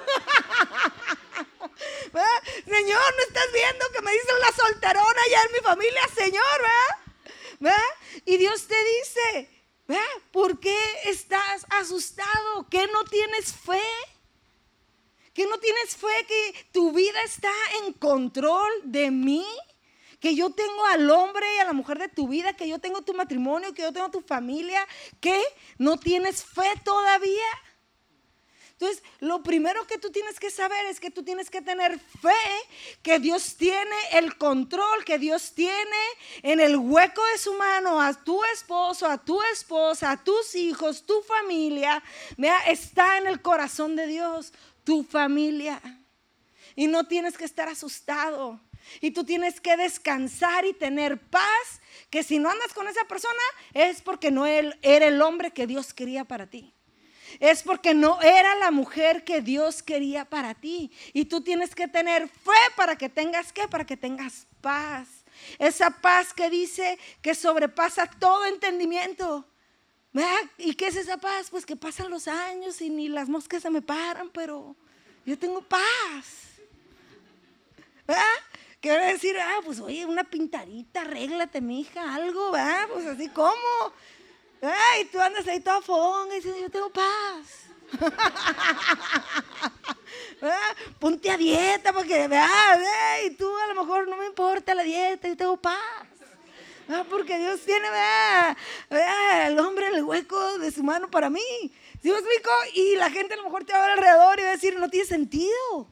[2.66, 6.00] Señor, ¿no estás viendo que me dicen la solterona ya en mi familia?
[6.14, 6.62] Señor,
[7.60, 7.84] ¿verdad?
[8.24, 9.53] Y Dios te dice,
[10.30, 12.68] ¿Por qué estás asustado?
[12.70, 13.80] ¿Que no tienes fe?
[15.32, 19.46] ¿Que no tienes fe que tu vida está en control de mí?
[20.20, 23.02] Que yo tengo al hombre y a la mujer de tu vida, que yo tengo
[23.02, 24.86] tu matrimonio, que yo tengo tu familia,
[25.20, 25.42] ¿qué?
[25.76, 27.44] ¿No tienes fe todavía?
[28.74, 32.32] Entonces, lo primero que tú tienes que saber es que tú tienes que tener fe
[33.02, 35.96] que Dios tiene el control, que Dios tiene
[36.42, 41.06] en el hueco de su mano a tu esposo, a tu esposa, a tus hijos,
[41.06, 42.02] tu familia.
[42.36, 45.80] Vea, está en el corazón de Dios, tu familia.
[46.74, 48.60] Y no tienes que estar asustado.
[49.00, 53.40] Y tú tienes que descansar y tener paz, que si no andas con esa persona
[53.72, 56.73] es porque no era el hombre que Dios quería para ti
[57.40, 60.90] es porque no era la mujer que Dios quería para ti.
[61.12, 65.08] Y tú tienes que tener fe para que tengas qué, para que tengas paz.
[65.58, 69.46] Esa paz que dice que sobrepasa todo entendimiento.
[70.58, 71.50] ¿Y qué es esa paz?
[71.50, 74.76] Pues que pasan los años y ni las moscas se me paran, pero
[75.26, 76.60] yo tengo paz.
[78.06, 78.22] ¿Verdad?
[78.80, 82.86] Que a decir, ah, pues oye, una pintadita, arréglate, mija, algo, ¿verdad?
[82.92, 83.56] Pues así como.
[84.66, 87.64] Ay, tú andas ahí toda fonga y dices, yo tengo paz.
[90.98, 92.80] Ponte a dieta porque veas,
[93.26, 95.78] y tú a lo mejor no me importa la dieta, yo tengo paz.
[97.08, 98.56] Porque Dios tiene, vea,
[99.46, 101.40] el hombre en el hueco de su mano para mí.
[102.02, 102.50] ¿Sí me explico?
[102.74, 104.78] Y la gente a lo mejor te va a ver alrededor y va a decir,
[104.78, 105.88] no tiene sentido.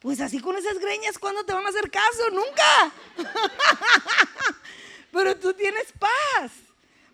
[0.00, 2.30] Pues así con esas greñas, ¿cuándo te van a hacer caso?
[2.30, 2.92] Nunca.
[5.12, 6.52] Pero tú tienes paz.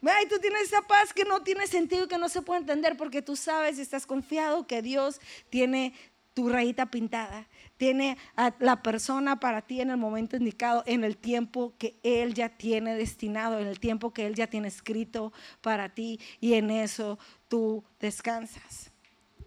[0.03, 2.97] Y tú tienes esa paz que no tiene sentido y que no se puede entender
[2.97, 5.93] porque tú sabes y estás confiado que Dios tiene
[6.35, 11.17] tu rayita pintada, tiene a la persona para ti en el momento indicado, en el
[11.17, 15.89] tiempo que Él ya tiene destinado, en el tiempo que Él ya tiene escrito para
[15.89, 18.90] ti y en eso tú descansas.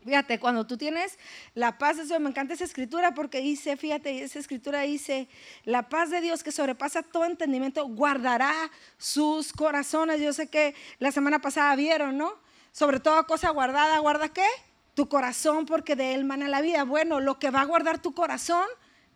[0.04, 1.18] Fíjate, cuando tú tienes
[1.56, 5.28] la paz de me encanta esa escritura porque dice, fíjate, esa escritura dice,
[5.64, 8.54] la paz de Dios que sobrepasa todo entendimiento guardará
[8.98, 10.22] sus corazones.
[10.22, 12.34] Yo sé que la semana pasada vieron, ¿no?
[12.72, 14.48] Sobre toda cosa guardada, ¿guarda qué?
[14.94, 16.84] Tu corazón porque de él mana la vida.
[16.84, 18.68] Bueno, lo que va a guardar tu corazón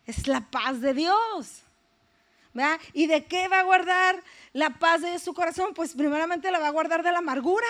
[0.06, 1.64] es la paz de Dios.
[2.92, 4.22] ¿Y de qué va a guardar
[4.52, 5.74] la paz de su corazón?
[5.74, 7.66] Pues primeramente la va a guardar de la amargura.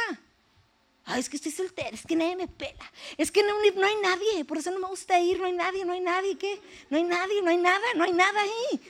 [1.10, 3.96] Ay, es que estoy soltera, es que nadie me pela, es que no, no, hay
[4.02, 6.60] nadie, por eso no me gusta ir, no hay nadie, no hay nadie, ¿qué?
[6.90, 8.80] No hay nadie, no hay nada, no hay nada ahí.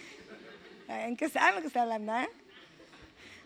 [0.88, 2.12] ¿En qué saben lo que está hablando?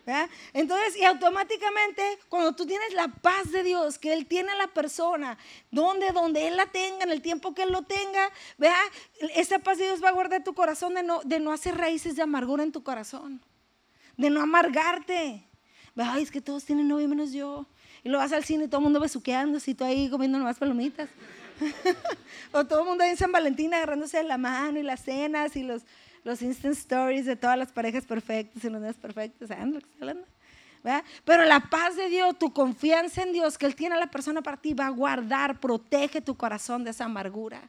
[0.07, 0.27] Eh?
[0.53, 4.67] Entonces, y automáticamente, cuando tú tienes la paz de Dios, que Él tiene a la
[4.67, 5.37] persona,
[5.69, 8.75] donde, donde Él la tenga, en el tiempo que Él lo tenga, vea,
[9.35, 12.15] esa paz de Dios va a guardar tu corazón de no, de no hacer raíces
[12.15, 13.39] de amargura en tu corazón,
[14.17, 15.47] de no amargarte.
[15.95, 17.67] Ay, es que todos tienen novio menos yo
[18.03, 20.57] Y lo vas al cine y todo el mundo besuqueando, y tú ahí comiendo nomás
[20.57, 21.09] palomitas.
[22.51, 25.55] o todo el mundo ahí en San Valentín agarrándose de la mano y las cenas
[25.55, 25.83] y los,
[26.23, 29.47] los instant stories de todas las parejas perfectas y los días perfectos.
[29.47, 30.27] ¿Saben lo que estoy hablando?
[31.23, 34.41] Pero la paz de Dios, tu confianza en Dios, que Él tiene a la persona
[34.41, 37.61] para ti, va a guardar, protege tu corazón de esa amargura.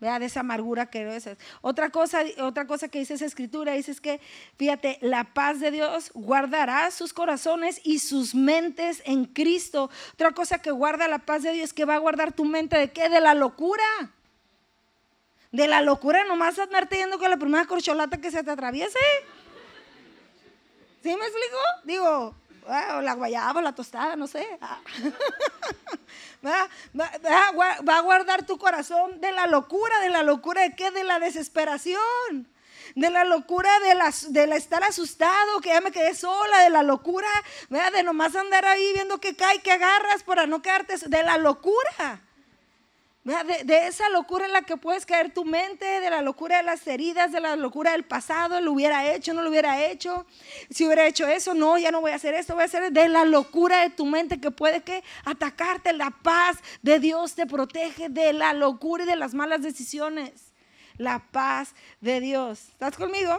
[0.00, 1.28] Vea, de esa amargura que es.
[1.60, 4.20] Otra cosa, otra cosa que dice esa escritura, dice que,
[4.56, 9.90] fíjate, la paz de Dios guardará sus corazones y sus mentes en Cristo.
[10.12, 12.92] Otra cosa que guarda la paz de Dios, que va a guardar tu mente de
[12.92, 13.08] qué?
[13.08, 13.84] De la locura.
[15.50, 18.98] De la locura, nomás andarte yendo con la primera corcholata que se te atraviese.
[21.02, 21.58] ¿Sí me explico?
[21.84, 22.34] Digo,
[22.68, 24.46] o la guayaba, o la tostada, no sé.
[24.60, 24.78] Ah.
[26.44, 30.90] Va, a guardar tu corazón de la locura, de la locura de qué?
[30.90, 32.48] De la desesperación.
[32.94, 36.82] De la locura de, la, de estar asustado, que ya me quedé sola, de la
[36.82, 37.28] locura,
[37.68, 42.22] de nomás andar ahí viendo que cae, que agarras para no quedarte, de la locura.
[43.28, 46.86] De, esa locura en la que puedes caer tu mente, de la locura de las
[46.86, 50.24] heridas, de la locura del pasado, lo hubiera hecho, no lo hubiera hecho.
[50.70, 53.08] Si hubiera hecho eso, no, ya no voy a hacer esto, voy a hacer de
[53.10, 55.92] la locura de tu mente que puede que atacarte.
[55.92, 60.54] La paz de Dios te protege de la locura y de las malas decisiones.
[60.96, 62.70] La paz de Dios.
[62.70, 63.38] ¿Estás conmigo?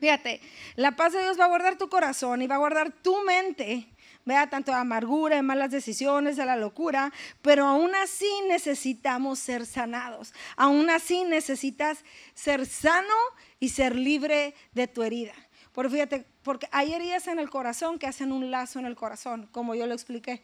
[0.00, 0.42] Fíjate,
[0.76, 3.88] la paz de Dios va a guardar tu corazón y va a guardar tu mente
[4.28, 9.64] vea tanto de amargura, de malas decisiones, de la locura, pero aún así necesitamos ser
[9.64, 10.34] sanados.
[10.56, 13.14] Aún así necesitas ser sano
[13.58, 15.32] y ser libre de tu herida.
[15.72, 19.48] Porque fíjate, porque hay heridas en el corazón que hacen un lazo en el corazón,
[19.50, 20.42] como yo lo expliqué.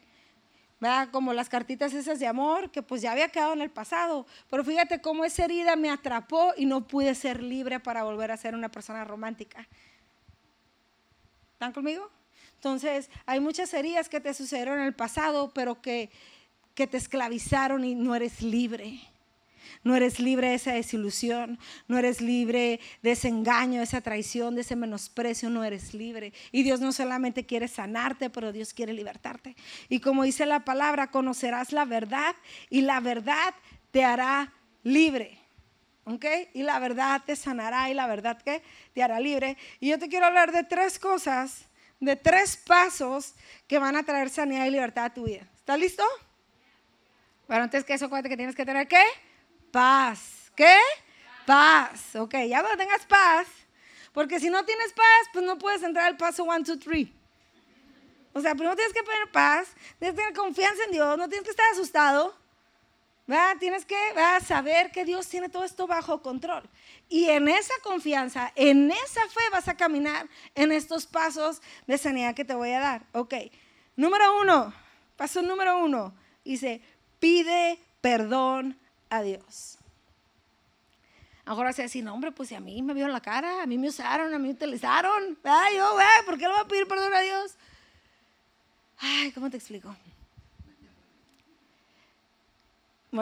[0.81, 1.11] ¿Vea?
[1.13, 4.27] Como las cartitas esas de amor que pues ya había quedado en el pasado.
[4.49, 8.37] Pero fíjate cómo esa herida me atrapó y no pude ser libre para volver a
[8.39, 9.69] ser una persona romántica.
[11.53, 12.11] ¿Están conmigo?
[12.65, 16.09] Entonces, hay muchas heridas que te sucedieron en el pasado, pero que,
[16.75, 19.03] que te esclavizaron y no eres libre.
[19.83, 24.55] No eres libre de esa desilusión, no eres libre de ese engaño, de esa traición,
[24.55, 26.33] de ese menosprecio, no eres libre.
[26.53, 29.57] Y Dios no solamente quiere sanarte, pero Dios quiere libertarte.
[29.91, 32.35] Y como dice la palabra, conocerás la verdad
[32.71, 33.53] y la verdad
[33.91, 35.39] te hará libre.
[36.07, 36.25] ¿Ok?
[36.55, 38.63] Y la verdad te sanará y la verdad que
[38.95, 39.59] te hará libre.
[39.81, 41.67] Y yo te quiero hablar de tres cosas
[42.01, 43.35] de tres pasos
[43.67, 45.49] que van a traer sanidad y libertad a tu vida.
[45.57, 46.05] ¿Estás listo?
[47.49, 49.03] Bueno, antes que eso, acuérdate que tienes que tener qué?
[49.71, 50.51] Paz.
[50.57, 50.79] ¿Qué?
[51.47, 52.17] Paz.
[52.17, 53.47] Ok, ya cuando tengas paz,
[54.13, 57.09] porque si no tienes paz, pues no puedes entrar al paso 1, 2, 3.
[58.33, 61.45] O sea, primero tienes que tener paz, tienes que tener confianza en Dios, no tienes
[61.45, 62.35] que estar asustado.
[63.59, 63.97] Tienes que
[64.45, 66.69] saber que Dios tiene todo esto bajo control.
[67.09, 72.35] Y en esa confianza, en esa fe vas a caminar en estos pasos de sanidad
[72.35, 73.07] que te voy a dar.
[73.13, 73.35] Ok,
[73.97, 74.75] número uno,
[75.17, 76.13] paso número uno,
[76.45, 76.83] dice,
[77.19, 79.79] pide perdón a Dios.
[81.47, 83.79] Ahora se decir, no, hombre, pues si a mí me vieron la cara, a mí
[83.79, 85.39] me usaron, a mí me utilizaron.
[85.45, 87.55] Ay, yo, ¿por qué le voy a pedir perdón a Dios?
[88.99, 89.95] Ay, ¿cómo te explico?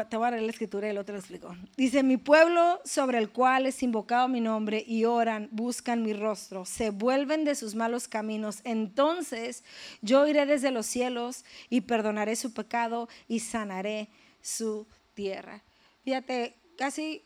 [0.08, 1.54] Te voy a leer la escritura y el otro lo explico.
[1.76, 6.64] Dice, mi pueblo sobre el cual es invocado mi nombre y oran, buscan mi rostro,
[6.64, 8.60] se vuelven de sus malos caminos.
[8.64, 9.64] Entonces
[10.00, 14.08] yo iré desde los cielos y perdonaré su pecado y sanaré
[14.40, 15.62] su tierra.
[16.04, 17.22] Fíjate, casi,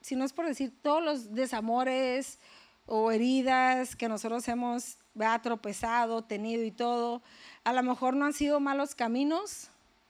[0.00, 2.38] si no es por decir todos los desamores
[2.86, 4.96] o heridas que nosotros hemos
[5.42, 7.22] tropezado, tenido y todo,
[7.64, 9.68] a lo mejor no han sido malos caminos,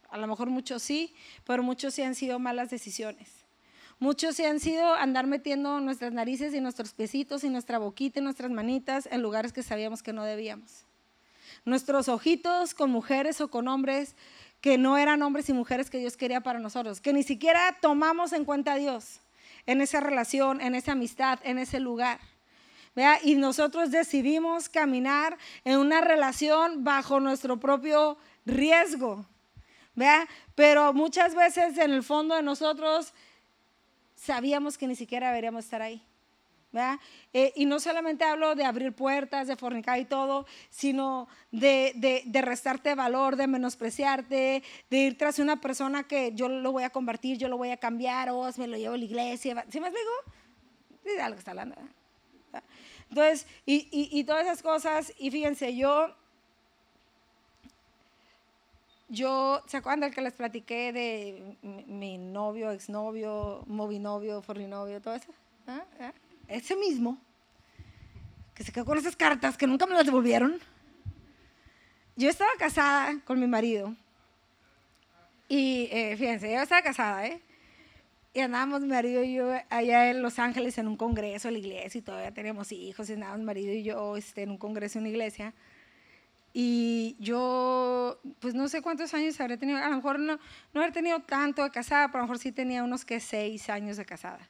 [0.09, 3.29] a lo mejor muchos sí, pero muchos sí han sido malas decisiones.
[4.01, 8.23] Muchos sí han sido andar metiendo nuestras narices y nuestros piecitos y nuestra boquita y
[8.23, 10.85] nuestras manitas en lugares que sabíamos que no debíamos.
[11.65, 14.15] Nuestros ojitos con mujeres o con hombres
[14.61, 18.33] que no eran hombres y mujeres que Dios quería para nosotros, que ni siquiera tomamos
[18.33, 19.21] en cuenta a Dios
[19.67, 22.21] en esa relación, en esa amistad, en ese lugar.
[22.95, 23.19] ¿Vea?
[23.23, 28.17] Y nosotros decidimos caminar en una relación bajo nuestro propio
[28.47, 29.27] riesgo.
[29.99, 30.29] ¿Vea?
[30.55, 33.13] Pero muchas veces en el fondo de nosotros
[34.15, 36.03] sabíamos que ni siquiera deberíamos estar ahí.
[37.33, 42.23] Eh, y no solamente hablo de abrir puertas, de fornicar y todo, sino de, de,
[42.27, 46.91] de, restarte valor, de menospreciarte, de ir tras una persona que yo lo voy a
[46.91, 49.65] convertir, yo lo voy a cambiar, o me lo llevo a la iglesia.
[49.71, 50.11] ¿Sí me explico?
[51.05, 51.75] Es algo que está hablando.
[53.09, 56.15] Entonces, y, y, y todas esas cosas, y fíjense, yo
[59.09, 65.33] yo, ¿se acuerdan del que les platiqué de mi novio, exnovio, movinovio, forrinovio, todo eso?
[65.67, 65.85] ¿Ah?
[66.01, 66.13] ¿Ah?
[66.47, 67.19] Ese mismo,
[68.55, 70.59] que se quedó con esas cartas que nunca me las devolvieron.
[72.17, 73.95] yo estaba casada con mi marido.
[75.49, 77.41] Y eh, fíjense, yo estaba casada, ¿eh?
[78.35, 81.99] Y andábamos mi marido y yo allá en Los Ángeles en un congreso, la iglesia,
[81.99, 85.05] y todavía teníamos hijos, y andábamos mi marido y yo este, en un congreso en
[85.05, 85.55] una iglesia.
[86.61, 90.41] Y yo, pues no sé cuántos años habría tenido, a lo mejor no,
[90.75, 93.71] no haber tenido tanto de casada, pero a lo mejor sí tenía unos que seis
[93.71, 94.41] años de casada.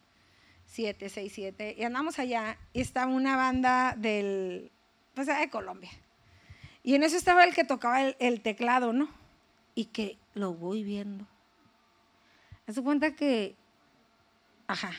[0.65, 1.77] Siete, seis, siete.
[1.79, 4.73] Y andamos allá y estaba una banda del,
[5.13, 5.91] pues de Colombia.
[6.83, 9.11] Y en eso estaba el que tocaba el, el teclado, ¿no?
[9.75, 11.27] Y que lo voy viendo.
[12.67, 13.55] Haz cuenta que,
[14.67, 14.93] ajá,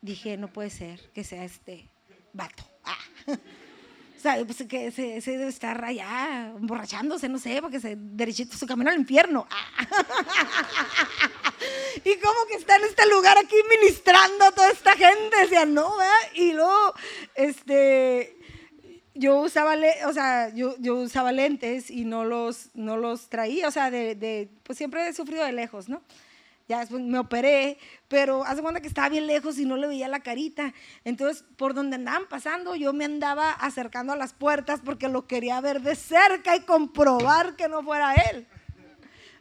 [0.00, 1.86] dije, no puede ser que sea este
[2.32, 2.64] vato.
[2.82, 2.96] Ah.
[4.16, 8.56] O sea, pues que se, se, debe estar allá emborrachándose, no sé, porque se derechito
[8.56, 9.46] su camino al infierno.
[9.50, 9.66] Ah.
[12.04, 15.96] y como que está en este lugar aquí ministrando a toda esta gente, decía, no,
[15.96, 16.14] ¿verdad?
[16.34, 16.94] Y luego,
[17.34, 18.36] este,
[19.14, 23.70] yo usaba, o sea, yo, yo, usaba lentes y no los, no los traía, o
[23.70, 26.02] sea, de, de, pues siempre he sufrido de lejos, ¿no?
[26.68, 30.08] Ya después me operé, pero hace cuenta que estaba bien lejos y no le veía
[30.08, 30.74] la carita.
[31.04, 35.60] Entonces, por donde andaban pasando, yo me andaba acercando a las puertas porque lo quería
[35.60, 38.48] ver de cerca y comprobar que no fuera él.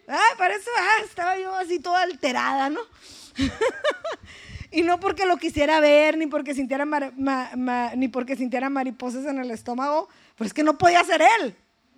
[0.08, 2.82] Ah, para eso ah, estaba yo así toda alterada, ¿no?
[4.72, 6.86] y no porque lo quisiera ver, ni porque sintiera,
[7.96, 11.56] ni porque sintiera mariposas en el estómago, pero es que no podía ser él.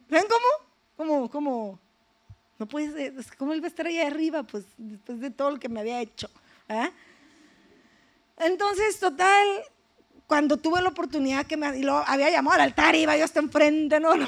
[0.10, 0.68] ¿Ven cómo?
[0.96, 1.80] Como, como,
[2.60, 4.44] no puede ser, ¿cómo él va a estar ahí arriba?
[4.44, 6.30] Pues después de todo lo que me había hecho.
[6.70, 6.90] ¿eh?
[8.38, 9.48] Entonces, total,
[10.26, 14.00] cuando tuve la oportunidad que me lo había llamado al altar, iba yo hasta enfrente,
[14.00, 14.16] ¿no?
[14.16, 14.28] no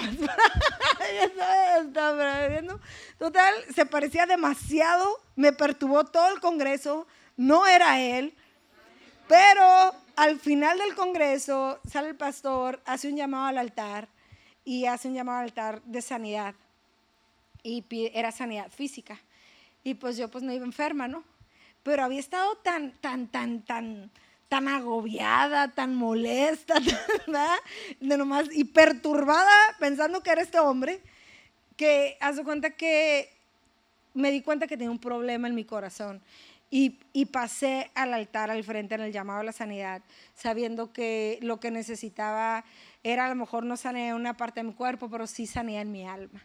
[3.17, 8.33] Total, se parecía demasiado, me perturbó todo el congreso, no era él,
[9.27, 14.07] pero al final del congreso sale el pastor, hace un llamado al altar
[14.63, 16.55] y hace un llamado al altar de sanidad
[17.63, 17.83] y
[18.13, 19.19] era sanidad física.
[19.83, 21.23] Y pues yo pues no iba enferma, ¿no?
[21.83, 24.11] Pero había estado tan, tan, tan, tan,
[24.49, 26.75] tan agobiada, tan molesta,
[27.27, 27.55] ¿verdad?
[27.99, 30.99] De nomás, y perturbada pensando que era este hombre,
[31.77, 33.29] que hace cuenta que
[34.13, 36.21] me di cuenta que tenía un problema en mi corazón.
[36.71, 40.03] Y, y, pasé al altar al frente en el llamado a la sanidad,
[40.35, 42.63] sabiendo que lo que necesitaba
[43.03, 45.81] era a lo mejor no sanidad en una parte de mi cuerpo, pero sí sanidad
[45.81, 46.43] en mi alma.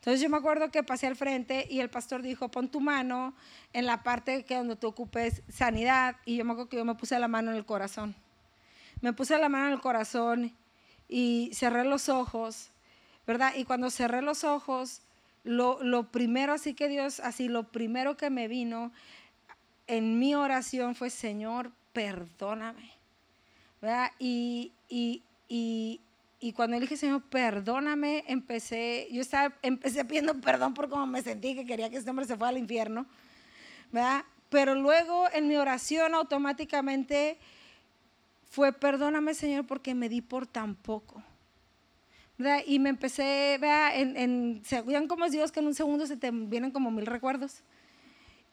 [0.00, 3.34] Entonces yo me acuerdo que pasé al frente y el pastor dijo, pon tu mano
[3.74, 6.16] en la parte que donde tú ocupes sanidad.
[6.24, 8.16] Y yo me acuerdo que yo me puse la mano en el corazón.
[9.02, 10.56] Me puse la mano en el corazón
[11.06, 12.70] y cerré los ojos,
[13.26, 13.52] ¿verdad?
[13.54, 15.02] Y cuando cerré los ojos,
[15.44, 18.92] lo, lo primero así que Dios, así lo primero que me vino
[19.86, 23.00] en mi oración fue, Señor, perdóname.
[23.80, 24.12] ¿verdad?
[24.18, 26.00] Y, y, y,
[26.40, 31.20] y cuando le dije, Señor, perdóname, empecé, yo estaba, empecé pidiendo perdón por cómo me
[31.20, 33.06] sentí, que quería que este hombre se fuera al infierno,
[33.92, 34.24] ¿verdad?
[34.48, 37.38] Pero luego en mi oración automáticamente
[38.48, 41.22] fue, perdóname, Señor, porque me di por tan poco.
[42.38, 42.62] ¿verdad?
[42.66, 46.06] Y me empecé, vea, en, en, ¿se acuerdan cómo es Dios que en un segundo
[46.06, 47.62] se te vienen como mil recuerdos?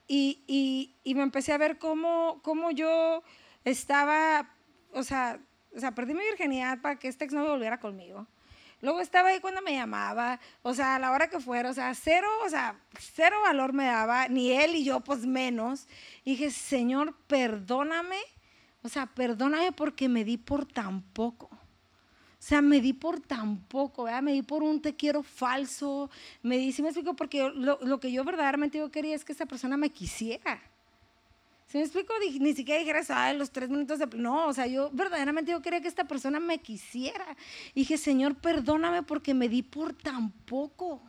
[0.10, 3.24] Y, y, y me empecé a ver cómo, cómo yo
[3.64, 4.50] estaba,
[4.92, 5.40] o sea,
[5.76, 8.28] o sea, perdí mi virginidad para que este ex no volviera conmigo.
[8.82, 11.94] Luego estaba ahí cuando me llamaba, o sea, a la hora que fuera, o sea,
[11.96, 15.88] cero, o sea, cero valor me daba, ni él y yo, pues menos.
[16.24, 18.20] Y dije, Señor, perdóname,
[18.84, 21.50] o sea, perdóname porque me di por tan poco.
[22.40, 24.22] O sea, me di por tan poco, ¿verdad?
[24.22, 26.12] me di por un te quiero falso,
[26.44, 27.16] me di, ¿sí me explico?
[27.16, 30.62] Porque lo, lo que yo verdaderamente yo quería es que esa persona me quisiera.
[31.68, 32.14] ¿Se me explico?
[32.40, 34.08] Ni siquiera dijeras, ay, los tres minutos de...
[34.18, 37.36] No, o sea, yo verdaderamente yo quería que esta persona me quisiera.
[37.76, 41.02] Dije, Señor, perdóname porque me di por tan poco.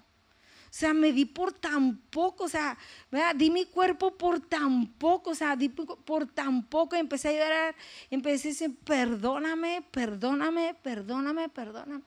[0.68, 2.76] O sea, me di por tan poco, o sea,
[3.11, 3.34] ¿verdad?
[3.36, 7.32] di mi cuerpo por tan poco, o sea, di por tan poco y empecé a
[7.32, 7.74] llorar,
[8.11, 12.02] empecé a decir, perdóname, perdóname, perdóname, perdóname.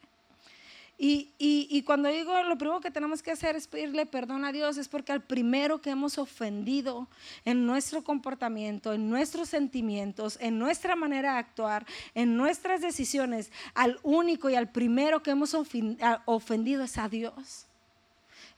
[1.04, 4.78] Y, y, cuando digo lo primero que tenemos que hacer es pedirle perdón a Dios,
[4.78, 7.08] es porque al primero que hemos ofendido
[7.44, 14.00] en nuestro comportamiento, en nuestros sentimientos, en nuestra manera de actuar, en nuestras decisiones, al
[14.04, 17.66] único y al primero que hemos ofendido es a Dios.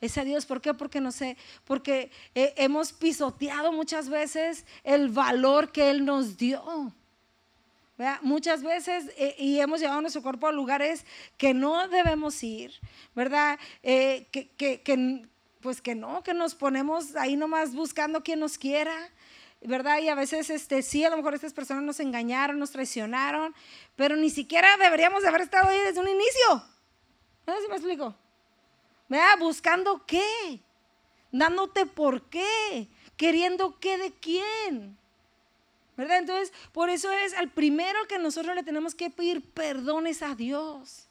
[0.01, 0.73] Es a Dios, ¿por qué?
[0.73, 6.91] Porque no sé, porque eh, hemos pisoteado muchas veces el valor que Él nos dio.
[8.21, 11.05] Muchas veces eh, y hemos llevado nuestro cuerpo a lugares
[11.37, 12.73] que no debemos ir,
[13.15, 13.59] ¿verdad?
[13.83, 15.27] Eh, que, que,
[15.61, 18.93] pues que no, que nos ponemos ahí nomás buscando quien nos quiera,
[19.61, 19.99] ¿verdad?
[19.99, 23.53] Y a veces este, sí, a lo mejor estas personas nos engañaron, nos traicionaron,
[23.95, 26.63] pero ni siquiera deberíamos de haber estado ahí desde un inicio.
[27.45, 28.15] ¿No sé si me explico?
[29.07, 29.37] ¿Verdad?
[29.39, 30.59] Buscando qué,
[31.31, 32.87] dándote por qué,
[33.17, 34.97] queriendo qué de quién.
[35.95, 36.19] ¿Verdad?
[36.19, 40.35] Entonces, por eso es al primero que nosotros le tenemos que pedir perdón es a
[40.35, 41.07] Dios.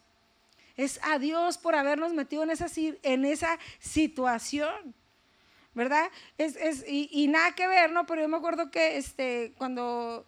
[0.76, 4.94] Es a Dios por habernos metido en esa, en esa situación.
[5.74, 6.10] ¿Verdad?
[6.36, 8.04] Es, es y, nada que ver, ¿no?
[8.04, 10.26] Pero yo me acuerdo que este, cuando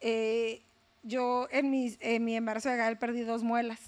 [0.00, 0.62] eh,
[1.02, 3.80] yo en mi, en mi embarazo de Gael perdí dos muelas.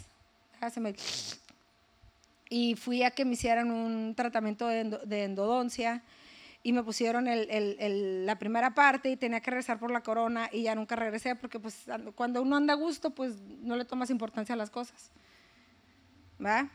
[2.48, 6.02] y fui a que me hicieran un tratamiento de, endodoncia
[6.68, 10.64] y me pusieron el, la primera parte y tenía que regresar por la corona y
[10.64, 14.52] ya nunca regresé porque pues cuando uno anda a gusto pues no le tomas importancia
[14.52, 15.10] a las cosas.
[16.44, 16.68] ¿Va?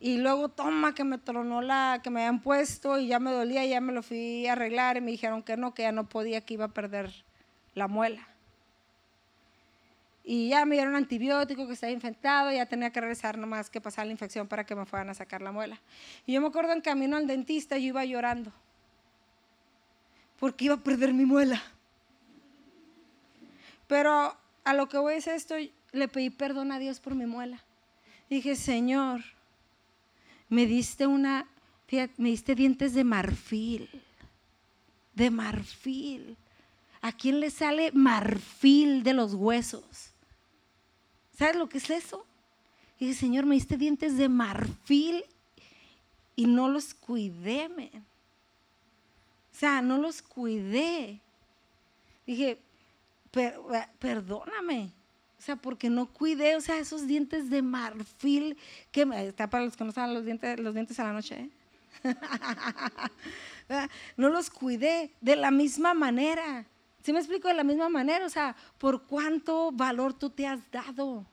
[0.00, 3.64] Y luego toma que me tronó la que me habían puesto y ya me dolía,
[3.64, 6.40] ya me lo fui a arreglar y me dijeron que no, que ya no podía,
[6.40, 7.24] que iba a perder
[7.76, 8.26] la muela.
[10.24, 14.06] Y ya me dieron antibiótico que estaba infectado, ya tenía que regresar nomás que pasar
[14.06, 15.80] la infección para que me fueran a sacar la muela.
[16.26, 18.52] Y yo me acuerdo en camino al dentista, yo iba llorando,
[20.38, 21.62] porque iba a perder mi muela.
[23.86, 25.54] Pero a lo que voy es esto,
[25.92, 27.62] le pedí perdón a Dios por mi muela.
[28.28, 29.22] Dije, Señor,
[30.48, 31.48] me diste una,
[32.16, 33.88] me diste dientes de marfil,
[35.14, 36.36] de marfil.
[37.00, 40.12] ¿A quién le sale marfil de los huesos?
[41.36, 42.26] ¿Sabes lo que es eso?
[42.98, 45.24] Dije, Señor, me diste dientes de marfil
[46.34, 47.70] y no los cuidé,
[49.58, 51.20] O sea, no los cuidé.
[52.24, 52.60] Dije,
[53.98, 54.92] perdóname.
[55.36, 58.56] O sea, porque no cuidé, o sea, esos dientes de marfil
[58.92, 61.50] que está para los que no saben los dientes, los dientes a la noche.
[62.04, 62.14] ¿eh?
[64.16, 66.64] no los cuidé de la misma manera.
[67.02, 68.26] ¿Sí me explico de la misma manera?
[68.26, 71.26] O sea, por cuánto valor tú te has dado.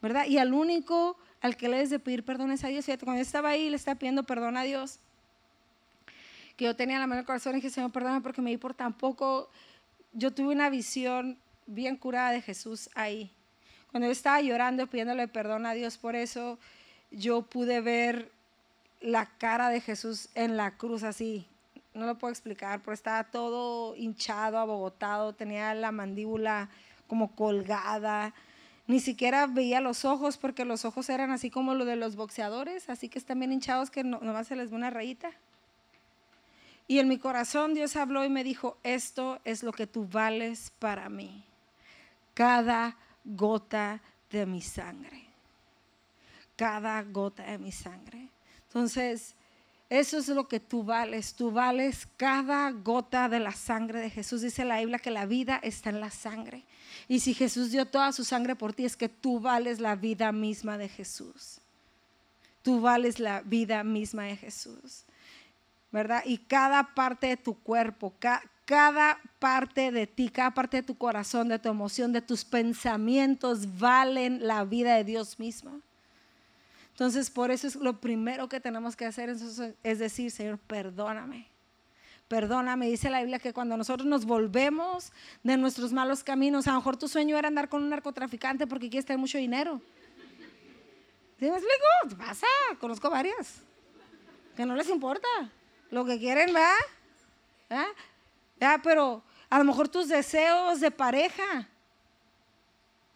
[0.00, 0.26] ¿Verdad?
[0.26, 2.84] Y al único al que le debes de pedir perdón es a Dios.
[2.84, 5.00] Fíjate, cuando yo estaba ahí, le estaba pidiendo perdón a Dios.
[6.58, 8.58] Que yo tenía la mano en el corazón y dije, Señor, perdóname porque me di
[8.58, 9.48] por tan poco.
[10.12, 13.30] Yo tuve una visión bien curada de Jesús ahí.
[13.90, 16.58] Cuando yo estaba llorando, pidiéndole perdón a Dios por eso,
[17.10, 18.30] yo pude ver
[19.00, 21.46] la cara de Jesús en la cruz así,
[21.94, 26.68] no lo puedo explicar, pero estaba todo hinchado, abogotado, tenía la mandíbula
[27.06, 28.34] como colgada,
[28.86, 32.88] ni siquiera veía los ojos porque los ojos eran así como los de los boxeadores,
[32.88, 35.30] así que están bien hinchados que no, nomás se les ve una rayita.
[36.88, 40.72] Y en mi corazón Dios habló y me dijo, esto es lo que tú vales
[40.78, 41.44] para mí.
[42.32, 45.26] Cada gota de mi sangre.
[46.56, 48.28] Cada gota de mi sangre.
[48.66, 49.34] Entonces,
[49.90, 51.34] eso es lo que tú vales.
[51.34, 54.40] Tú vales cada gota de la sangre de Jesús.
[54.40, 56.64] Dice la Biblia que la vida está en la sangre.
[57.06, 60.32] Y si Jesús dio toda su sangre por ti, es que tú vales la vida
[60.32, 61.60] misma de Jesús.
[62.62, 65.04] Tú vales la vida misma de Jesús.
[65.90, 66.22] ¿Verdad?
[66.26, 68.14] Y cada parte de tu cuerpo,
[68.66, 73.78] cada parte de ti, cada parte de tu corazón, de tu emoción, de tus pensamientos,
[73.78, 75.80] valen la vida de Dios mismo.
[76.90, 81.46] Entonces, por eso es lo primero que tenemos que hacer, es decir, Señor, perdóname.
[82.26, 85.12] Perdóname, dice la Biblia que cuando nosotros nos volvemos
[85.42, 88.90] de nuestros malos caminos, a lo mejor tu sueño era andar con un narcotraficante porque
[88.90, 89.80] quieres tener mucho dinero.
[91.38, 92.18] ¿Sí me explico?
[92.18, 92.46] Pasa,
[92.78, 93.62] conozco varias.
[94.54, 95.26] Que no les importa.
[95.90, 96.70] Lo que quieren, ¿va?
[97.70, 98.78] ¿Ah?
[98.82, 101.68] Pero a lo mejor tus deseos de pareja,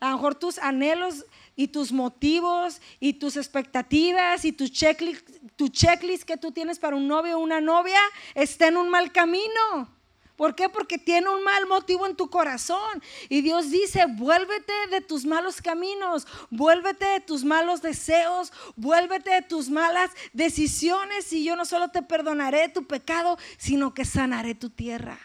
[0.00, 5.68] a lo mejor tus anhelos y tus motivos y tus expectativas y tu checklist, tu
[5.68, 8.00] checklist que tú tienes para un novio o una novia
[8.34, 9.88] está en un mal camino.
[10.36, 10.68] ¿Por qué?
[10.68, 13.02] Porque tiene un mal motivo en tu corazón.
[13.28, 19.42] Y Dios dice, vuélvete de tus malos caminos, vuélvete de tus malos deseos, vuélvete de
[19.42, 24.70] tus malas decisiones y yo no solo te perdonaré tu pecado, sino que sanaré tu
[24.70, 25.18] tierra.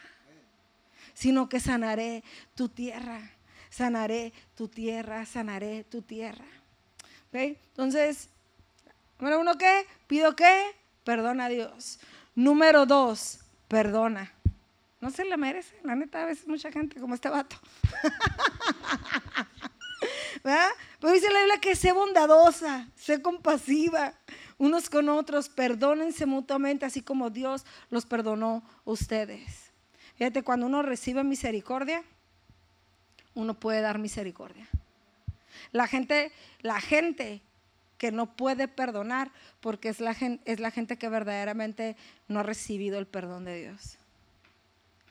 [1.14, 2.24] Sino que sanaré
[2.56, 3.32] tu tierra
[3.70, 6.46] sanaré tu tierra, sanaré tu tierra.
[7.32, 8.30] Entonces,
[9.20, 9.86] número uno, ¿qué?
[10.08, 10.76] Pido qué?
[11.04, 12.00] Perdona a Dios.
[12.34, 14.34] Número dos, perdona.
[15.00, 17.56] No se le merece, la neta, a veces mucha gente como este vato.
[20.44, 20.70] ¿Verdad?
[21.00, 24.14] Pero dice la Biblia que sé bondadosa, sé compasiva
[24.58, 29.72] unos con otros, perdónense mutuamente, así como Dios los perdonó a ustedes.
[30.16, 32.04] Fíjate, cuando uno recibe misericordia,
[33.36, 34.68] uno puede dar misericordia.
[35.72, 36.32] La gente,
[36.62, 37.42] la gente
[38.00, 41.96] que no puede perdonar porque es la, es la gente que verdaderamente
[42.28, 43.98] no ha recibido el perdón de Dios.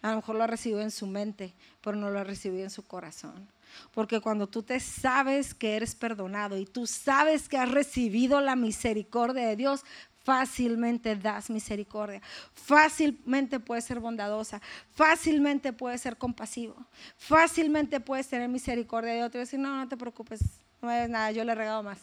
[0.02, 2.70] A lo mejor lo ha recibido en su mente, pero no lo ha recibido en
[2.70, 3.48] su corazón.
[3.92, 8.56] Porque cuando tú te sabes que eres perdonado y tú sabes que has recibido la
[8.56, 9.84] misericordia de Dios,
[10.26, 12.20] fácilmente das misericordia,
[12.52, 16.74] fácilmente puedes ser bondadosa, fácilmente puedes ser compasivo,
[17.16, 20.40] fácilmente puedes tener misericordia de otro y decir, no, no te preocupes,
[20.82, 22.00] no me nada, yo le he regado más.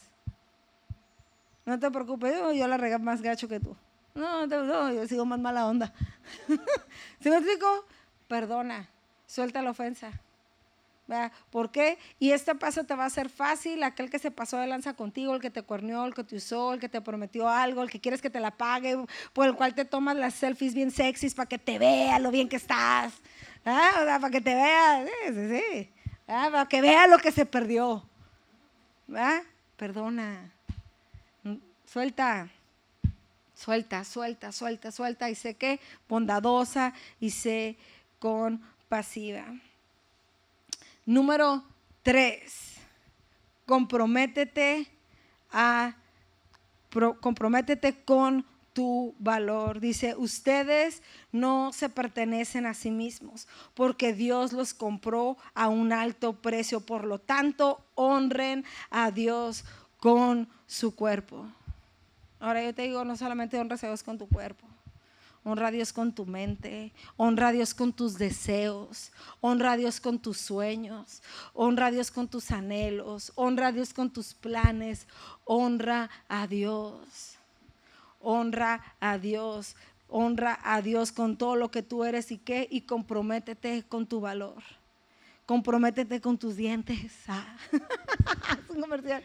[1.65, 3.75] No te preocupes, yo, le regalo más gacho que tú.
[4.15, 5.93] No, no, yo sigo más mala onda.
[7.19, 7.85] ¿Sí me explico?
[8.27, 8.89] Perdona,
[9.25, 10.11] suelta la ofensa.
[11.51, 11.97] ¿Por qué?
[12.19, 15.35] Y este paso te va a ser fácil, aquel que se pasó de lanza contigo,
[15.35, 17.99] el que te cuernió, el que te usó, el que te prometió algo, el que
[17.99, 18.97] quieres que te la pague,
[19.33, 22.49] por el cual te tomas las selfies bien sexys para que te vea lo bien
[22.49, 23.13] que estás,
[23.63, 25.89] para que te vea, sí, sí,
[26.25, 28.03] para que vea lo que se perdió.
[29.77, 30.51] Perdona,
[31.85, 32.49] suelta,
[33.63, 37.77] suelta, suelta, suelta, suelta y sé que bondadosa y sé
[38.19, 39.45] compasiva.
[41.05, 41.63] Número
[42.01, 42.75] tres,
[43.65, 44.87] comprométete
[45.49, 45.95] a
[47.21, 49.79] comprométete con tu valor.
[49.79, 51.01] Dice, ustedes
[51.31, 56.81] no se pertenecen a sí mismos porque Dios los compró a un alto precio.
[56.81, 59.63] Por lo tanto, honren a Dios
[59.99, 61.47] con su cuerpo.
[62.43, 64.67] Ahora yo te digo, no solamente honres a Dios con tu cuerpo,
[65.45, 69.99] Honra a Dios con tu mente, honra a Dios con tus deseos, honra a Dios
[69.99, 71.21] con tus sueños,
[71.53, 75.05] honra a Dios con tus anhelos, honra a Dios con tus planes,
[75.43, 77.35] honra a Dios,
[78.21, 79.75] honra a Dios,
[80.07, 84.21] honra a Dios con todo lo que tú eres y qué, y comprométete con tu
[84.21, 84.63] valor,
[85.45, 87.13] comprométete con tus dientes.
[87.27, 87.57] Ah.
[88.63, 89.23] es un comercial.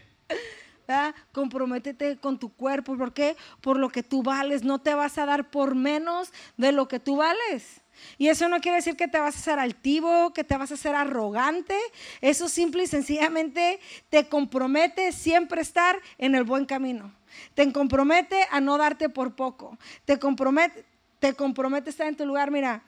[1.32, 2.96] Comprométete con tu cuerpo.
[2.96, 3.36] ¿Por qué?
[3.60, 4.64] Por lo que tú vales.
[4.64, 7.82] No te vas a dar por menos de lo que tú vales.
[8.16, 10.74] Y eso no quiere decir que te vas a hacer altivo, que te vas a
[10.74, 11.76] hacer arrogante.
[12.20, 17.12] Eso simple y sencillamente te compromete siempre estar en el buen camino.
[17.54, 19.76] Te compromete a no darte por poco.
[20.04, 20.84] Te compromete,
[21.18, 22.50] te compromete a estar en tu lugar.
[22.50, 22.82] Mira,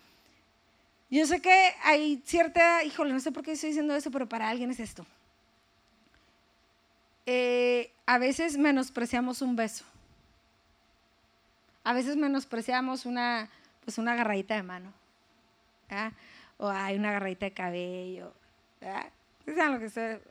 [1.10, 4.48] yo sé que hay cierta, híjole, no sé por qué estoy diciendo eso, pero para
[4.48, 5.04] alguien es esto.
[7.32, 9.84] Eh, a veces menospreciamos un beso.
[11.84, 13.48] A veces menospreciamos una,
[13.84, 14.92] pues una agarradita de mano.
[16.56, 18.34] O hay una agarradita de cabello.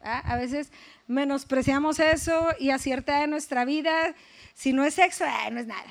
[0.04, 0.74] A veces
[1.08, 4.14] menospreciamos eso y a cierta de nuestra vida,
[4.54, 5.24] si no es sexo,
[5.54, 5.90] no es nada.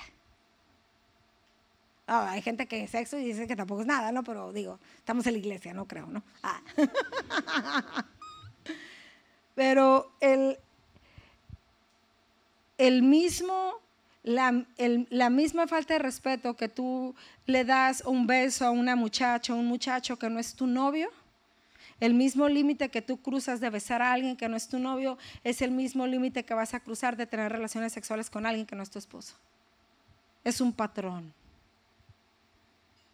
[2.06, 4.24] hay gente que es sexo y dice que tampoco es nada, ¿no?
[4.24, 6.22] Pero digo, estamos en la iglesia, no creo, ¿no?
[6.42, 6.60] Ah.
[9.54, 10.58] Pero el,
[12.78, 13.74] el mismo,
[14.22, 14.64] la,
[15.10, 17.14] la, misma falta de respeto que tú
[17.46, 21.10] le das un beso a una muchacha, a un muchacho que no es tu novio,
[22.00, 25.18] el mismo límite que tú cruzas de besar a alguien que no es tu novio,
[25.42, 28.76] es el mismo límite que vas a cruzar de tener relaciones sexuales con alguien que
[28.76, 29.34] no es tu esposo.
[30.44, 31.34] Es un patrón.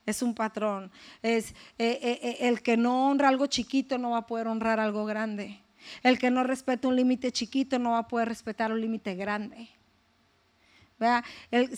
[0.04, 0.90] Es un patrón.
[1.22, 4.78] Es eh, eh, eh, el que no honra algo chiquito no va a poder honrar
[4.78, 5.63] algo grande.
[6.02, 9.68] El que no respeta un límite chiquito no va a poder respetar un límite grande.
[11.50, 11.70] El,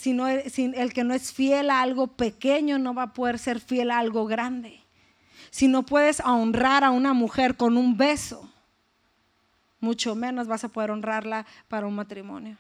[0.75, 3.99] el que no es fiel a algo pequeño no va a poder ser fiel a
[3.99, 4.81] algo grande.
[5.51, 8.51] Si no puedes honrar a una mujer con un beso,
[9.81, 12.59] mucho menos vas a poder honrarla para un matrimonio.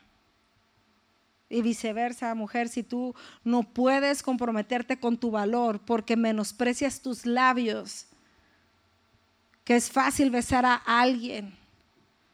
[1.48, 8.08] Y viceversa, mujer, si tú no puedes comprometerte con tu valor porque menosprecias tus labios,
[9.66, 11.52] que es fácil besar a alguien,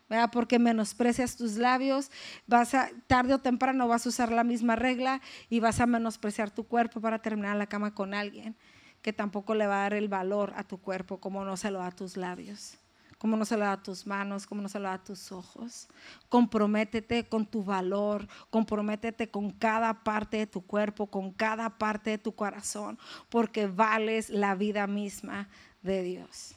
[0.09, 0.29] ¿verdad?
[0.31, 2.11] porque menosprecias tus labios,
[2.47, 6.51] vas a, tarde o temprano vas a usar la misma regla y vas a menospreciar
[6.51, 8.55] tu cuerpo para terminar la cama con alguien
[9.01, 11.79] que tampoco le va a dar el valor a tu cuerpo como no se lo
[11.79, 12.77] da a tus labios
[13.17, 15.31] como no se lo da a tus manos, como no se lo da a tus
[15.31, 15.87] ojos.
[16.29, 22.19] Comprométete con tu valor, comprométete con cada parte de tu cuerpo, con cada parte de
[22.19, 25.49] tu corazón, porque vales la vida misma
[25.83, 26.57] de Dios.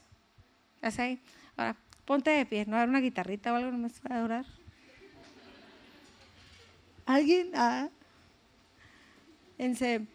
[0.75, 1.19] ¿Estás ahí?
[1.57, 2.77] Ahora, ponte de pie, ¿no?
[2.77, 4.45] Hay una guitarrita o algo no me va a durar.
[7.05, 7.51] ¿Alguien?
[7.55, 7.89] Ah.
[9.57, 10.09] En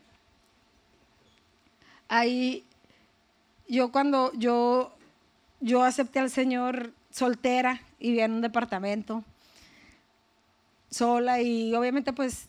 [2.09, 2.65] ahí,
[3.69, 4.93] yo cuando yo,
[5.61, 9.25] yo acepté al Señor soltera y vivía en un departamento
[10.91, 12.49] sola y obviamente pues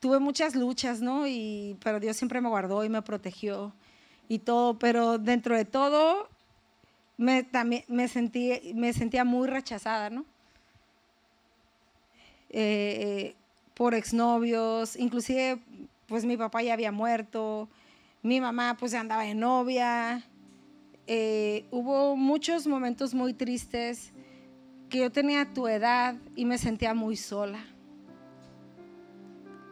[0.00, 1.26] tuve muchas luchas, ¿no?
[1.26, 3.72] Y, pero Dios siempre me guardó y me protegió
[4.28, 6.28] y todo, pero dentro de todo
[7.16, 10.24] me, también, me, sentí, me sentía muy rechazada, ¿no?
[12.50, 13.34] Eh,
[13.74, 15.60] por exnovios, inclusive
[16.06, 17.68] pues mi papá ya había muerto,
[18.22, 20.24] mi mamá pues andaba de novia,
[21.06, 24.12] eh, hubo muchos momentos muy tristes
[24.88, 27.64] que yo tenía tu edad y me sentía muy sola.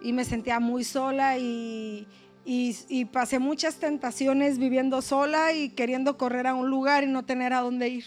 [0.03, 2.07] Y me sentía muy sola y,
[2.45, 7.53] y, pasé muchas tentaciones viviendo sola y queriendo correr a un lugar y no tener
[7.53, 8.05] a dónde ir.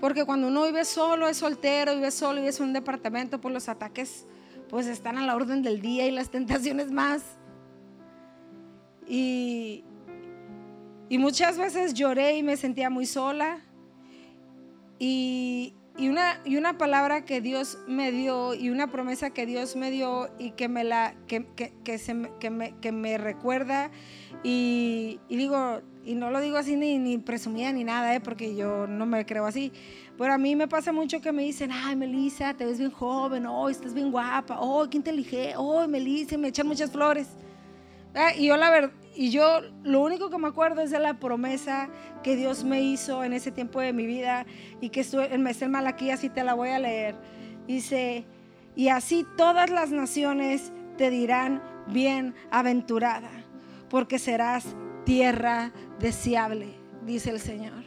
[0.00, 3.68] Porque cuando uno vive solo, es soltero, vive solo, vive en un departamento, pues los
[3.68, 4.26] ataques
[4.68, 7.22] pues están a la orden del día y las tentaciones más.
[9.08, 9.84] Y,
[11.08, 13.60] y muchas veces lloré y me sentía muy sola.
[14.98, 15.74] Y,
[16.08, 20.28] una, y una palabra que Dios me dio y una promesa que Dios me dio
[20.38, 21.46] y que me, la, que,
[21.84, 23.90] que, se, me, que me, recuerda.
[24.42, 28.20] Y, digo, y no lo digo así ni, ni presumida ni nada, ¿eh?
[28.20, 29.72] porque yo no me creo así.
[30.18, 33.46] Pero a mí me pasa mucho que me dicen, ay, Melissa, te ves bien joven,
[33.46, 37.28] oh, estás bien guapa, oh, qué inteligente, oh, Melissa, me echan muchas flores.
[38.38, 41.88] Y yo la verdad, y yo lo único que me acuerdo es de la promesa
[42.22, 44.44] que Dios me hizo en ese tiempo de mi vida
[44.80, 47.16] y que estoy en Mesel Malaquí, así te la voy a leer.
[47.66, 48.26] Dice,
[48.74, 53.30] y así todas las naciones te dirán bienaventurada,
[53.88, 56.74] porque serás tierra deseable,
[57.06, 57.85] dice el Señor.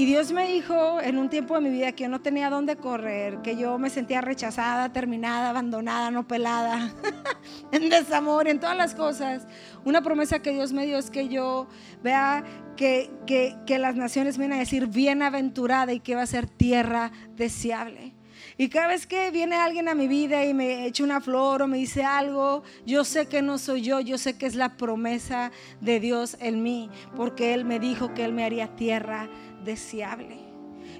[0.00, 2.76] Y Dios me dijo en un tiempo de mi vida que yo no tenía dónde
[2.76, 6.90] correr, que yo me sentía rechazada, terminada, abandonada, no pelada,
[7.70, 9.46] en desamor, en todas las cosas.
[9.84, 11.68] Una promesa que Dios me dio es que yo
[12.02, 12.42] vea
[12.78, 17.12] que, que, que las naciones vienen a decir bienaventurada y que va a ser tierra
[17.36, 18.14] deseable.
[18.56, 21.68] Y cada vez que viene alguien a mi vida y me echa una flor o
[21.68, 25.50] me dice algo, yo sé que no soy yo, yo sé que es la promesa
[25.80, 29.28] de Dios en mí, porque Él me dijo que Él me haría tierra
[29.64, 30.38] deseable.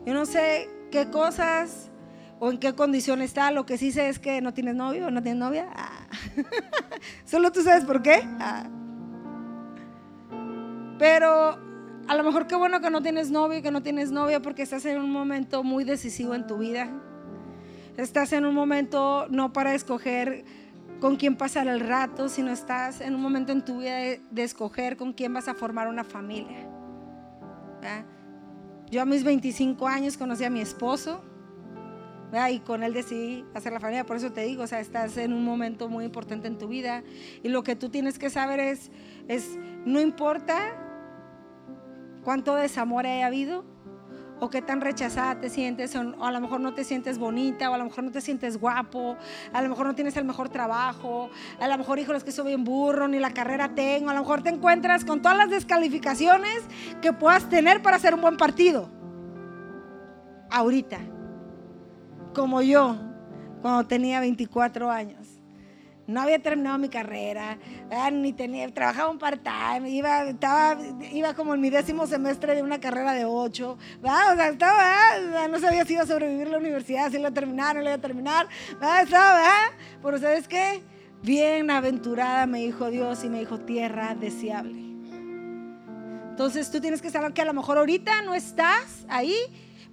[0.06, 1.90] Yo no sé qué cosas
[2.38, 5.10] o en qué condición está, lo que sí sé es que no tienes novio o
[5.10, 5.68] no tienes novia.
[5.74, 6.06] Ah.
[7.24, 8.22] Solo tú sabes por qué.
[8.40, 8.66] Ah.
[10.98, 11.58] Pero
[12.08, 14.62] a lo mejor qué bueno que no tienes novio y que no tienes novia porque
[14.62, 16.90] estás en un momento muy decisivo en tu vida.
[17.96, 20.44] Estás en un momento no para escoger
[21.00, 24.96] con quién pasar el rato, sino estás en un momento en tu vida de, escoger
[24.96, 26.68] con quién vas a formar una familia.
[28.90, 31.22] Yo a mis 25 años conocí a mi esposo
[32.50, 34.04] y con él decidí hacer la familia.
[34.04, 37.02] Por eso te digo, o sea, estás en un momento muy importante en tu vida
[37.42, 38.90] y lo que tú tienes que saber es,
[39.28, 40.76] es no importa
[42.24, 43.64] cuánto desamor haya habido,
[44.40, 47.74] o qué tan rechazada te sientes, o a lo mejor no te sientes bonita, o
[47.74, 49.16] a lo mejor no te sientes guapo,
[49.52, 51.30] a lo mejor no tienes el mejor trabajo,
[51.60, 54.20] a lo mejor, híjole, es que soy bien burro, ni la carrera tengo, a lo
[54.20, 56.62] mejor te encuentras con todas las descalificaciones
[57.00, 58.88] que puedas tener para hacer un buen partido.
[60.50, 60.98] Ahorita,
[62.34, 62.96] como yo,
[63.62, 65.39] cuando tenía 24 años
[66.10, 67.56] no había terminado mi carrera,
[68.12, 70.76] ni tenía, trabajaba un part-time, iba, estaba,
[71.12, 74.06] iba como en mi décimo semestre de una carrera de ocho, o
[74.36, 77.82] sea, estaba, no sabía si iba a sobrevivir la universidad, si iba a terminar, no
[77.82, 78.48] la iba a terminar,
[79.02, 79.50] estaba,
[80.02, 80.82] pero ¿sabes qué?
[81.22, 84.80] Bienaventurada me dijo Dios y me dijo tierra deseable.
[86.30, 89.36] Entonces tú tienes que saber que a lo mejor ahorita no estás ahí,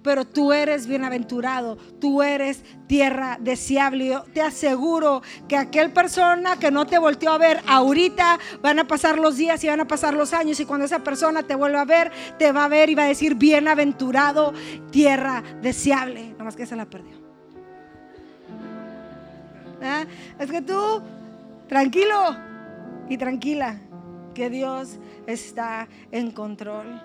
[0.08, 4.06] pero tú eres bienaventurado, tú eres tierra deseable.
[4.06, 8.86] Yo te aseguro que aquel persona que no te volteó a ver ahorita, van a
[8.86, 11.82] pasar los días y van a pasar los años y cuando esa persona te vuelva
[11.82, 14.54] a ver, te va a ver y va a decir bienaventurado,
[14.90, 16.30] tierra deseable.
[16.30, 17.18] Nada más que se la perdió.
[19.82, 20.06] ¿Ah?
[20.38, 21.02] Es que tú,
[21.68, 22.34] tranquilo
[23.10, 23.78] y tranquila,
[24.34, 26.98] que Dios está en control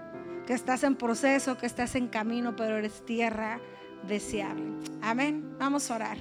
[0.46, 3.60] que estás en proceso, que estás en camino, pero eres tierra
[4.08, 4.66] deseable.
[5.02, 5.56] Amén.
[5.60, 6.18] Vamos a orar.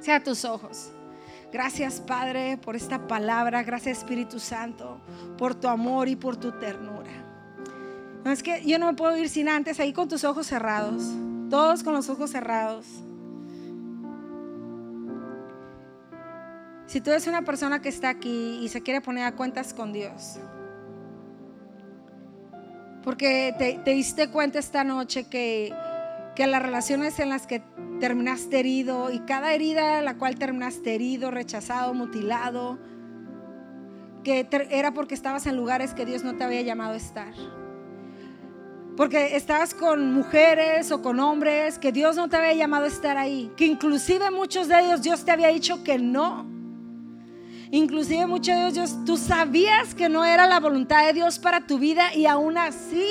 [0.00, 0.92] Sea tus ojos.
[1.52, 3.62] Gracias Padre por esta palabra.
[3.62, 5.00] Gracias Espíritu Santo
[5.36, 7.10] por tu amor y por tu ternura.
[8.24, 11.02] No es que yo no me puedo ir sin antes ahí con tus ojos cerrados.
[11.48, 12.86] Todos con los ojos cerrados.
[16.86, 19.92] Si tú eres una persona que está aquí y se quiere poner a cuentas con
[19.92, 20.38] Dios,
[23.02, 25.72] porque te, diste cuenta esta noche que,
[26.34, 27.62] que las relaciones en las que
[27.98, 32.78] terminaste herido y cada herida en la cual terminaste herido, rechazado, mutilado,
[34.24, 37.32] que era porque estabas en lugares que Dios no te había llamado a estar.
[38.96, 43.16] Porque estabas con mujeres o con hombres que Dios no te había llamado a estar
[43.16, 43.50] ahí.
[43.56, 46.59] Que inclusive muchos de ellos Dios te había dicho que no.
[47.72, 51.78] Inclusive muchos de ellos, tú sabías que no era la voluntad de Dios para tu
[51.78, 53.06] vida y aún así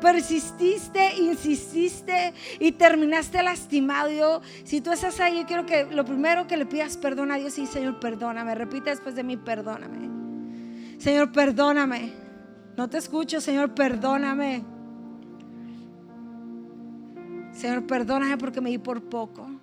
[0.00, 4.10] persististe, insististe y terminaste lastimado.
[4.10, 7.36] Yo, si tú estás ahí, yo quiero que lo primero que le pidas perdón a
[7.36, 8.54] Dios y Señor, perdóname.
[8.54, 10.08] Repite después de mí, perdóname.
[10.98, 12.12] Señor, perdóname.
[12.76, 14.62] No te escucho, Señor, perdóname.
[17.52, 19.55] Señor, perdóname porque me di por poco.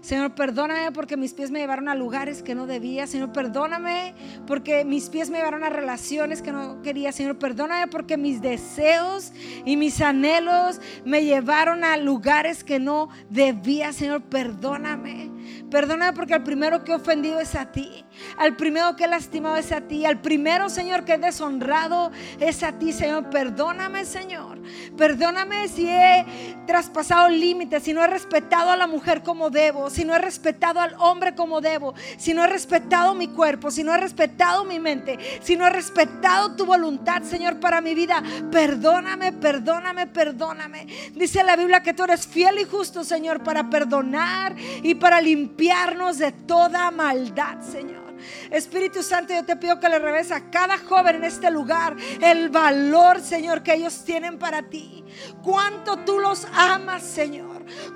[0.00, 3.06] Señor, perdóname porque mis pies me llevaron a lugares que no debía.
[3.06, 4.14] Señor, perdóname
[4.46, 7.12] porque mis pies me llevaron a relaciones que no quería.
[7.12, 9.32] Señor, perdóname porque mis deseos
[9.64, 13.92] y mis anhelos me llevaron a lugares que no debía.
[13.92, 15.30] Señor, perdóname.
[15.70, 18.04] Perdóname porque el primero que he ofendido es a ti.
[18.36, 20.04] Al primero que he lastimado es a ti.
[20.04, 22.10] Al primero, Señor, que he deshonrado
[22.40, 23.30] es a ti, Señor.
[23.30, 24.58] Perdóname, Señor.
[24.96, 26.26] Perdóname si he
[26.66, 30.80] traspasado límites, si no he respetado a la mujer como debo, si no he respetado
[30.80, 34.78] al hombre como debo, si no he respetado mi cuerpo, si no he respetado mi
[34.78, 38.22] mente, si no he respetado tu voluntad, Señor, para mi vida.
[38.50, 40.86] Perdóname, perdóname, perdóname.
[41.14, 46.18] Dice la Biblia que tú eres fiel y justo, Señor, para perdonar y para limpiarnos
[46.18, 48.07] de toda maldad, Señor.
[48.50, 52.48] Espíritu Santo, yo te pido que le revés a cada joven en este lugar el
[52.48, 55.04] valor, Señor, que ellos tienen para ti.
[55.42, 57.47] Cuánto tú los amas, Señor.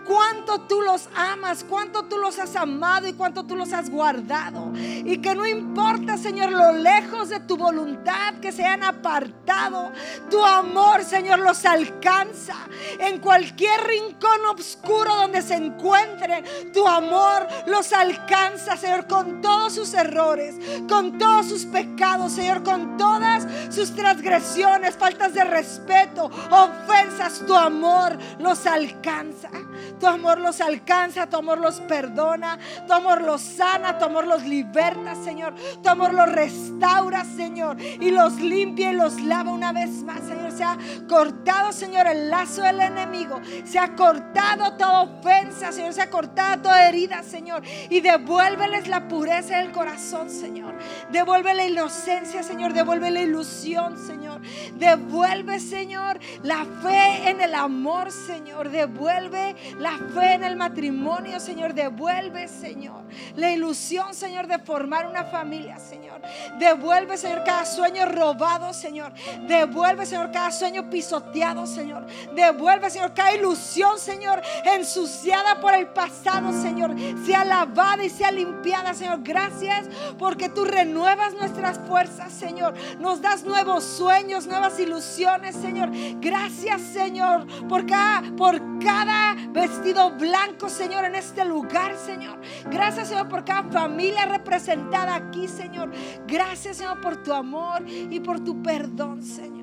[0.06, 4.72] Cuánto tú los amas, cuánto tú los has amado y cuánto tú los has guardado.
[4.74, 9.92] Y que no importa, Señor, lo lejos de tu voluntad que se han apartado,
[10.30, 12.56] tu amor, Señor, los alcanza.
[12.98, 19.94] En cualquier rincón oscuro donde se encuentren, tu amor los alcanza, Señor, con todos sus
[19.94, 20.56] errores,
[20.88, 28.18] con todos sus pecados, Señor, con todas sus transgresiones, faltas de respeto, ofensas, tu amor
[28.38, 29.50] los alcanza.
[29.98, 34.42] Tu amor los alcanza, tu amor los perdona, tu amor los sana, tu amor los
[34.44, 35.54] liberta, Señor.
[35.82, 40.52] Tu amor los restaura, Señor, y los limpia y los lava una vez más, Señor.
[40.52, 40.76] Se ha
[41.08, 43.40] cortado, Señor, el lazo del enemigo.
[43.64, 45.92] Se ha cortado toda ofensa, Señor.
[45.92, 47.62] Se ha cortado toda herida, Señor.
[47.90, 50.74] Y devuélveles la pureza del corazón, Señor.
[51.10, 52.72] Devuelve la inocencia, Señor.
[52.72, 54.40] Devuelve la ilusión, Señor.
[54.74, 58.70] Devuelve, Señor, la fe en el amor, Señor.
[58.70, 61.74] Devuelve la fe en el matrimonio, Señor.
[61.74, 63.04] Devuelve, Señor,
[63.36, 66.20] la ilusión, Señor, de formar una familia, Señor.
[66.58, 69.12] Devuelve, Señor, cada sueño robado, Señor.
[69.46, 72.06] Devuelve, Señor, cada sueño pisoteado, Señor.
[72.34, 76.94] Devuelve, Señor, cada ilusión, Señor, ensuciada por el pasado, Señor.
[77.24, 79.20] Sea lavada y sea limpiada, Señor.
[79.22, 79.86] Gracias
[80.18, 82.74] porque tú renuevas nuestras fuerzas, Señor.
[82.98, 85.90] Nos das nuevos sueños, nuevas ilusiones, Señor.
[86.20, 92.40] Gracias, Señor, por cada, por cada vestido blanco, Señor, en este lugar, Señor.
[92.70, 95.90] Gracias, Señor, por cada familia representada aquí, Señor.
[96.26, 99.62] Gracias, Señor, por tu amor y por tu perdón, Señor.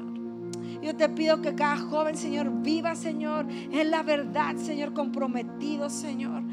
[0.81, 6.43] Yo te pido que cada joven, Señor, viva, Señor, en la verdad, Señor, comprometido, Señor,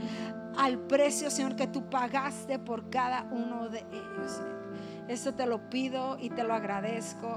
[0.57, 4.43] al precio, Señor, que tú pagaste por cada uno de ellos.
[5.09, 7.37] Esto te lo pido y te lo agradezco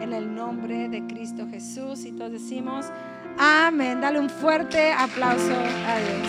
[0.00, 2.04] en el nombre de Cristo Jesús.
[2.04, 2.86] Y todos decimos,
[3.38, 4.00] Amén.
[4.00, 5.54] Dale un fuerte aplauso
[5.86, 6.28] a Dios.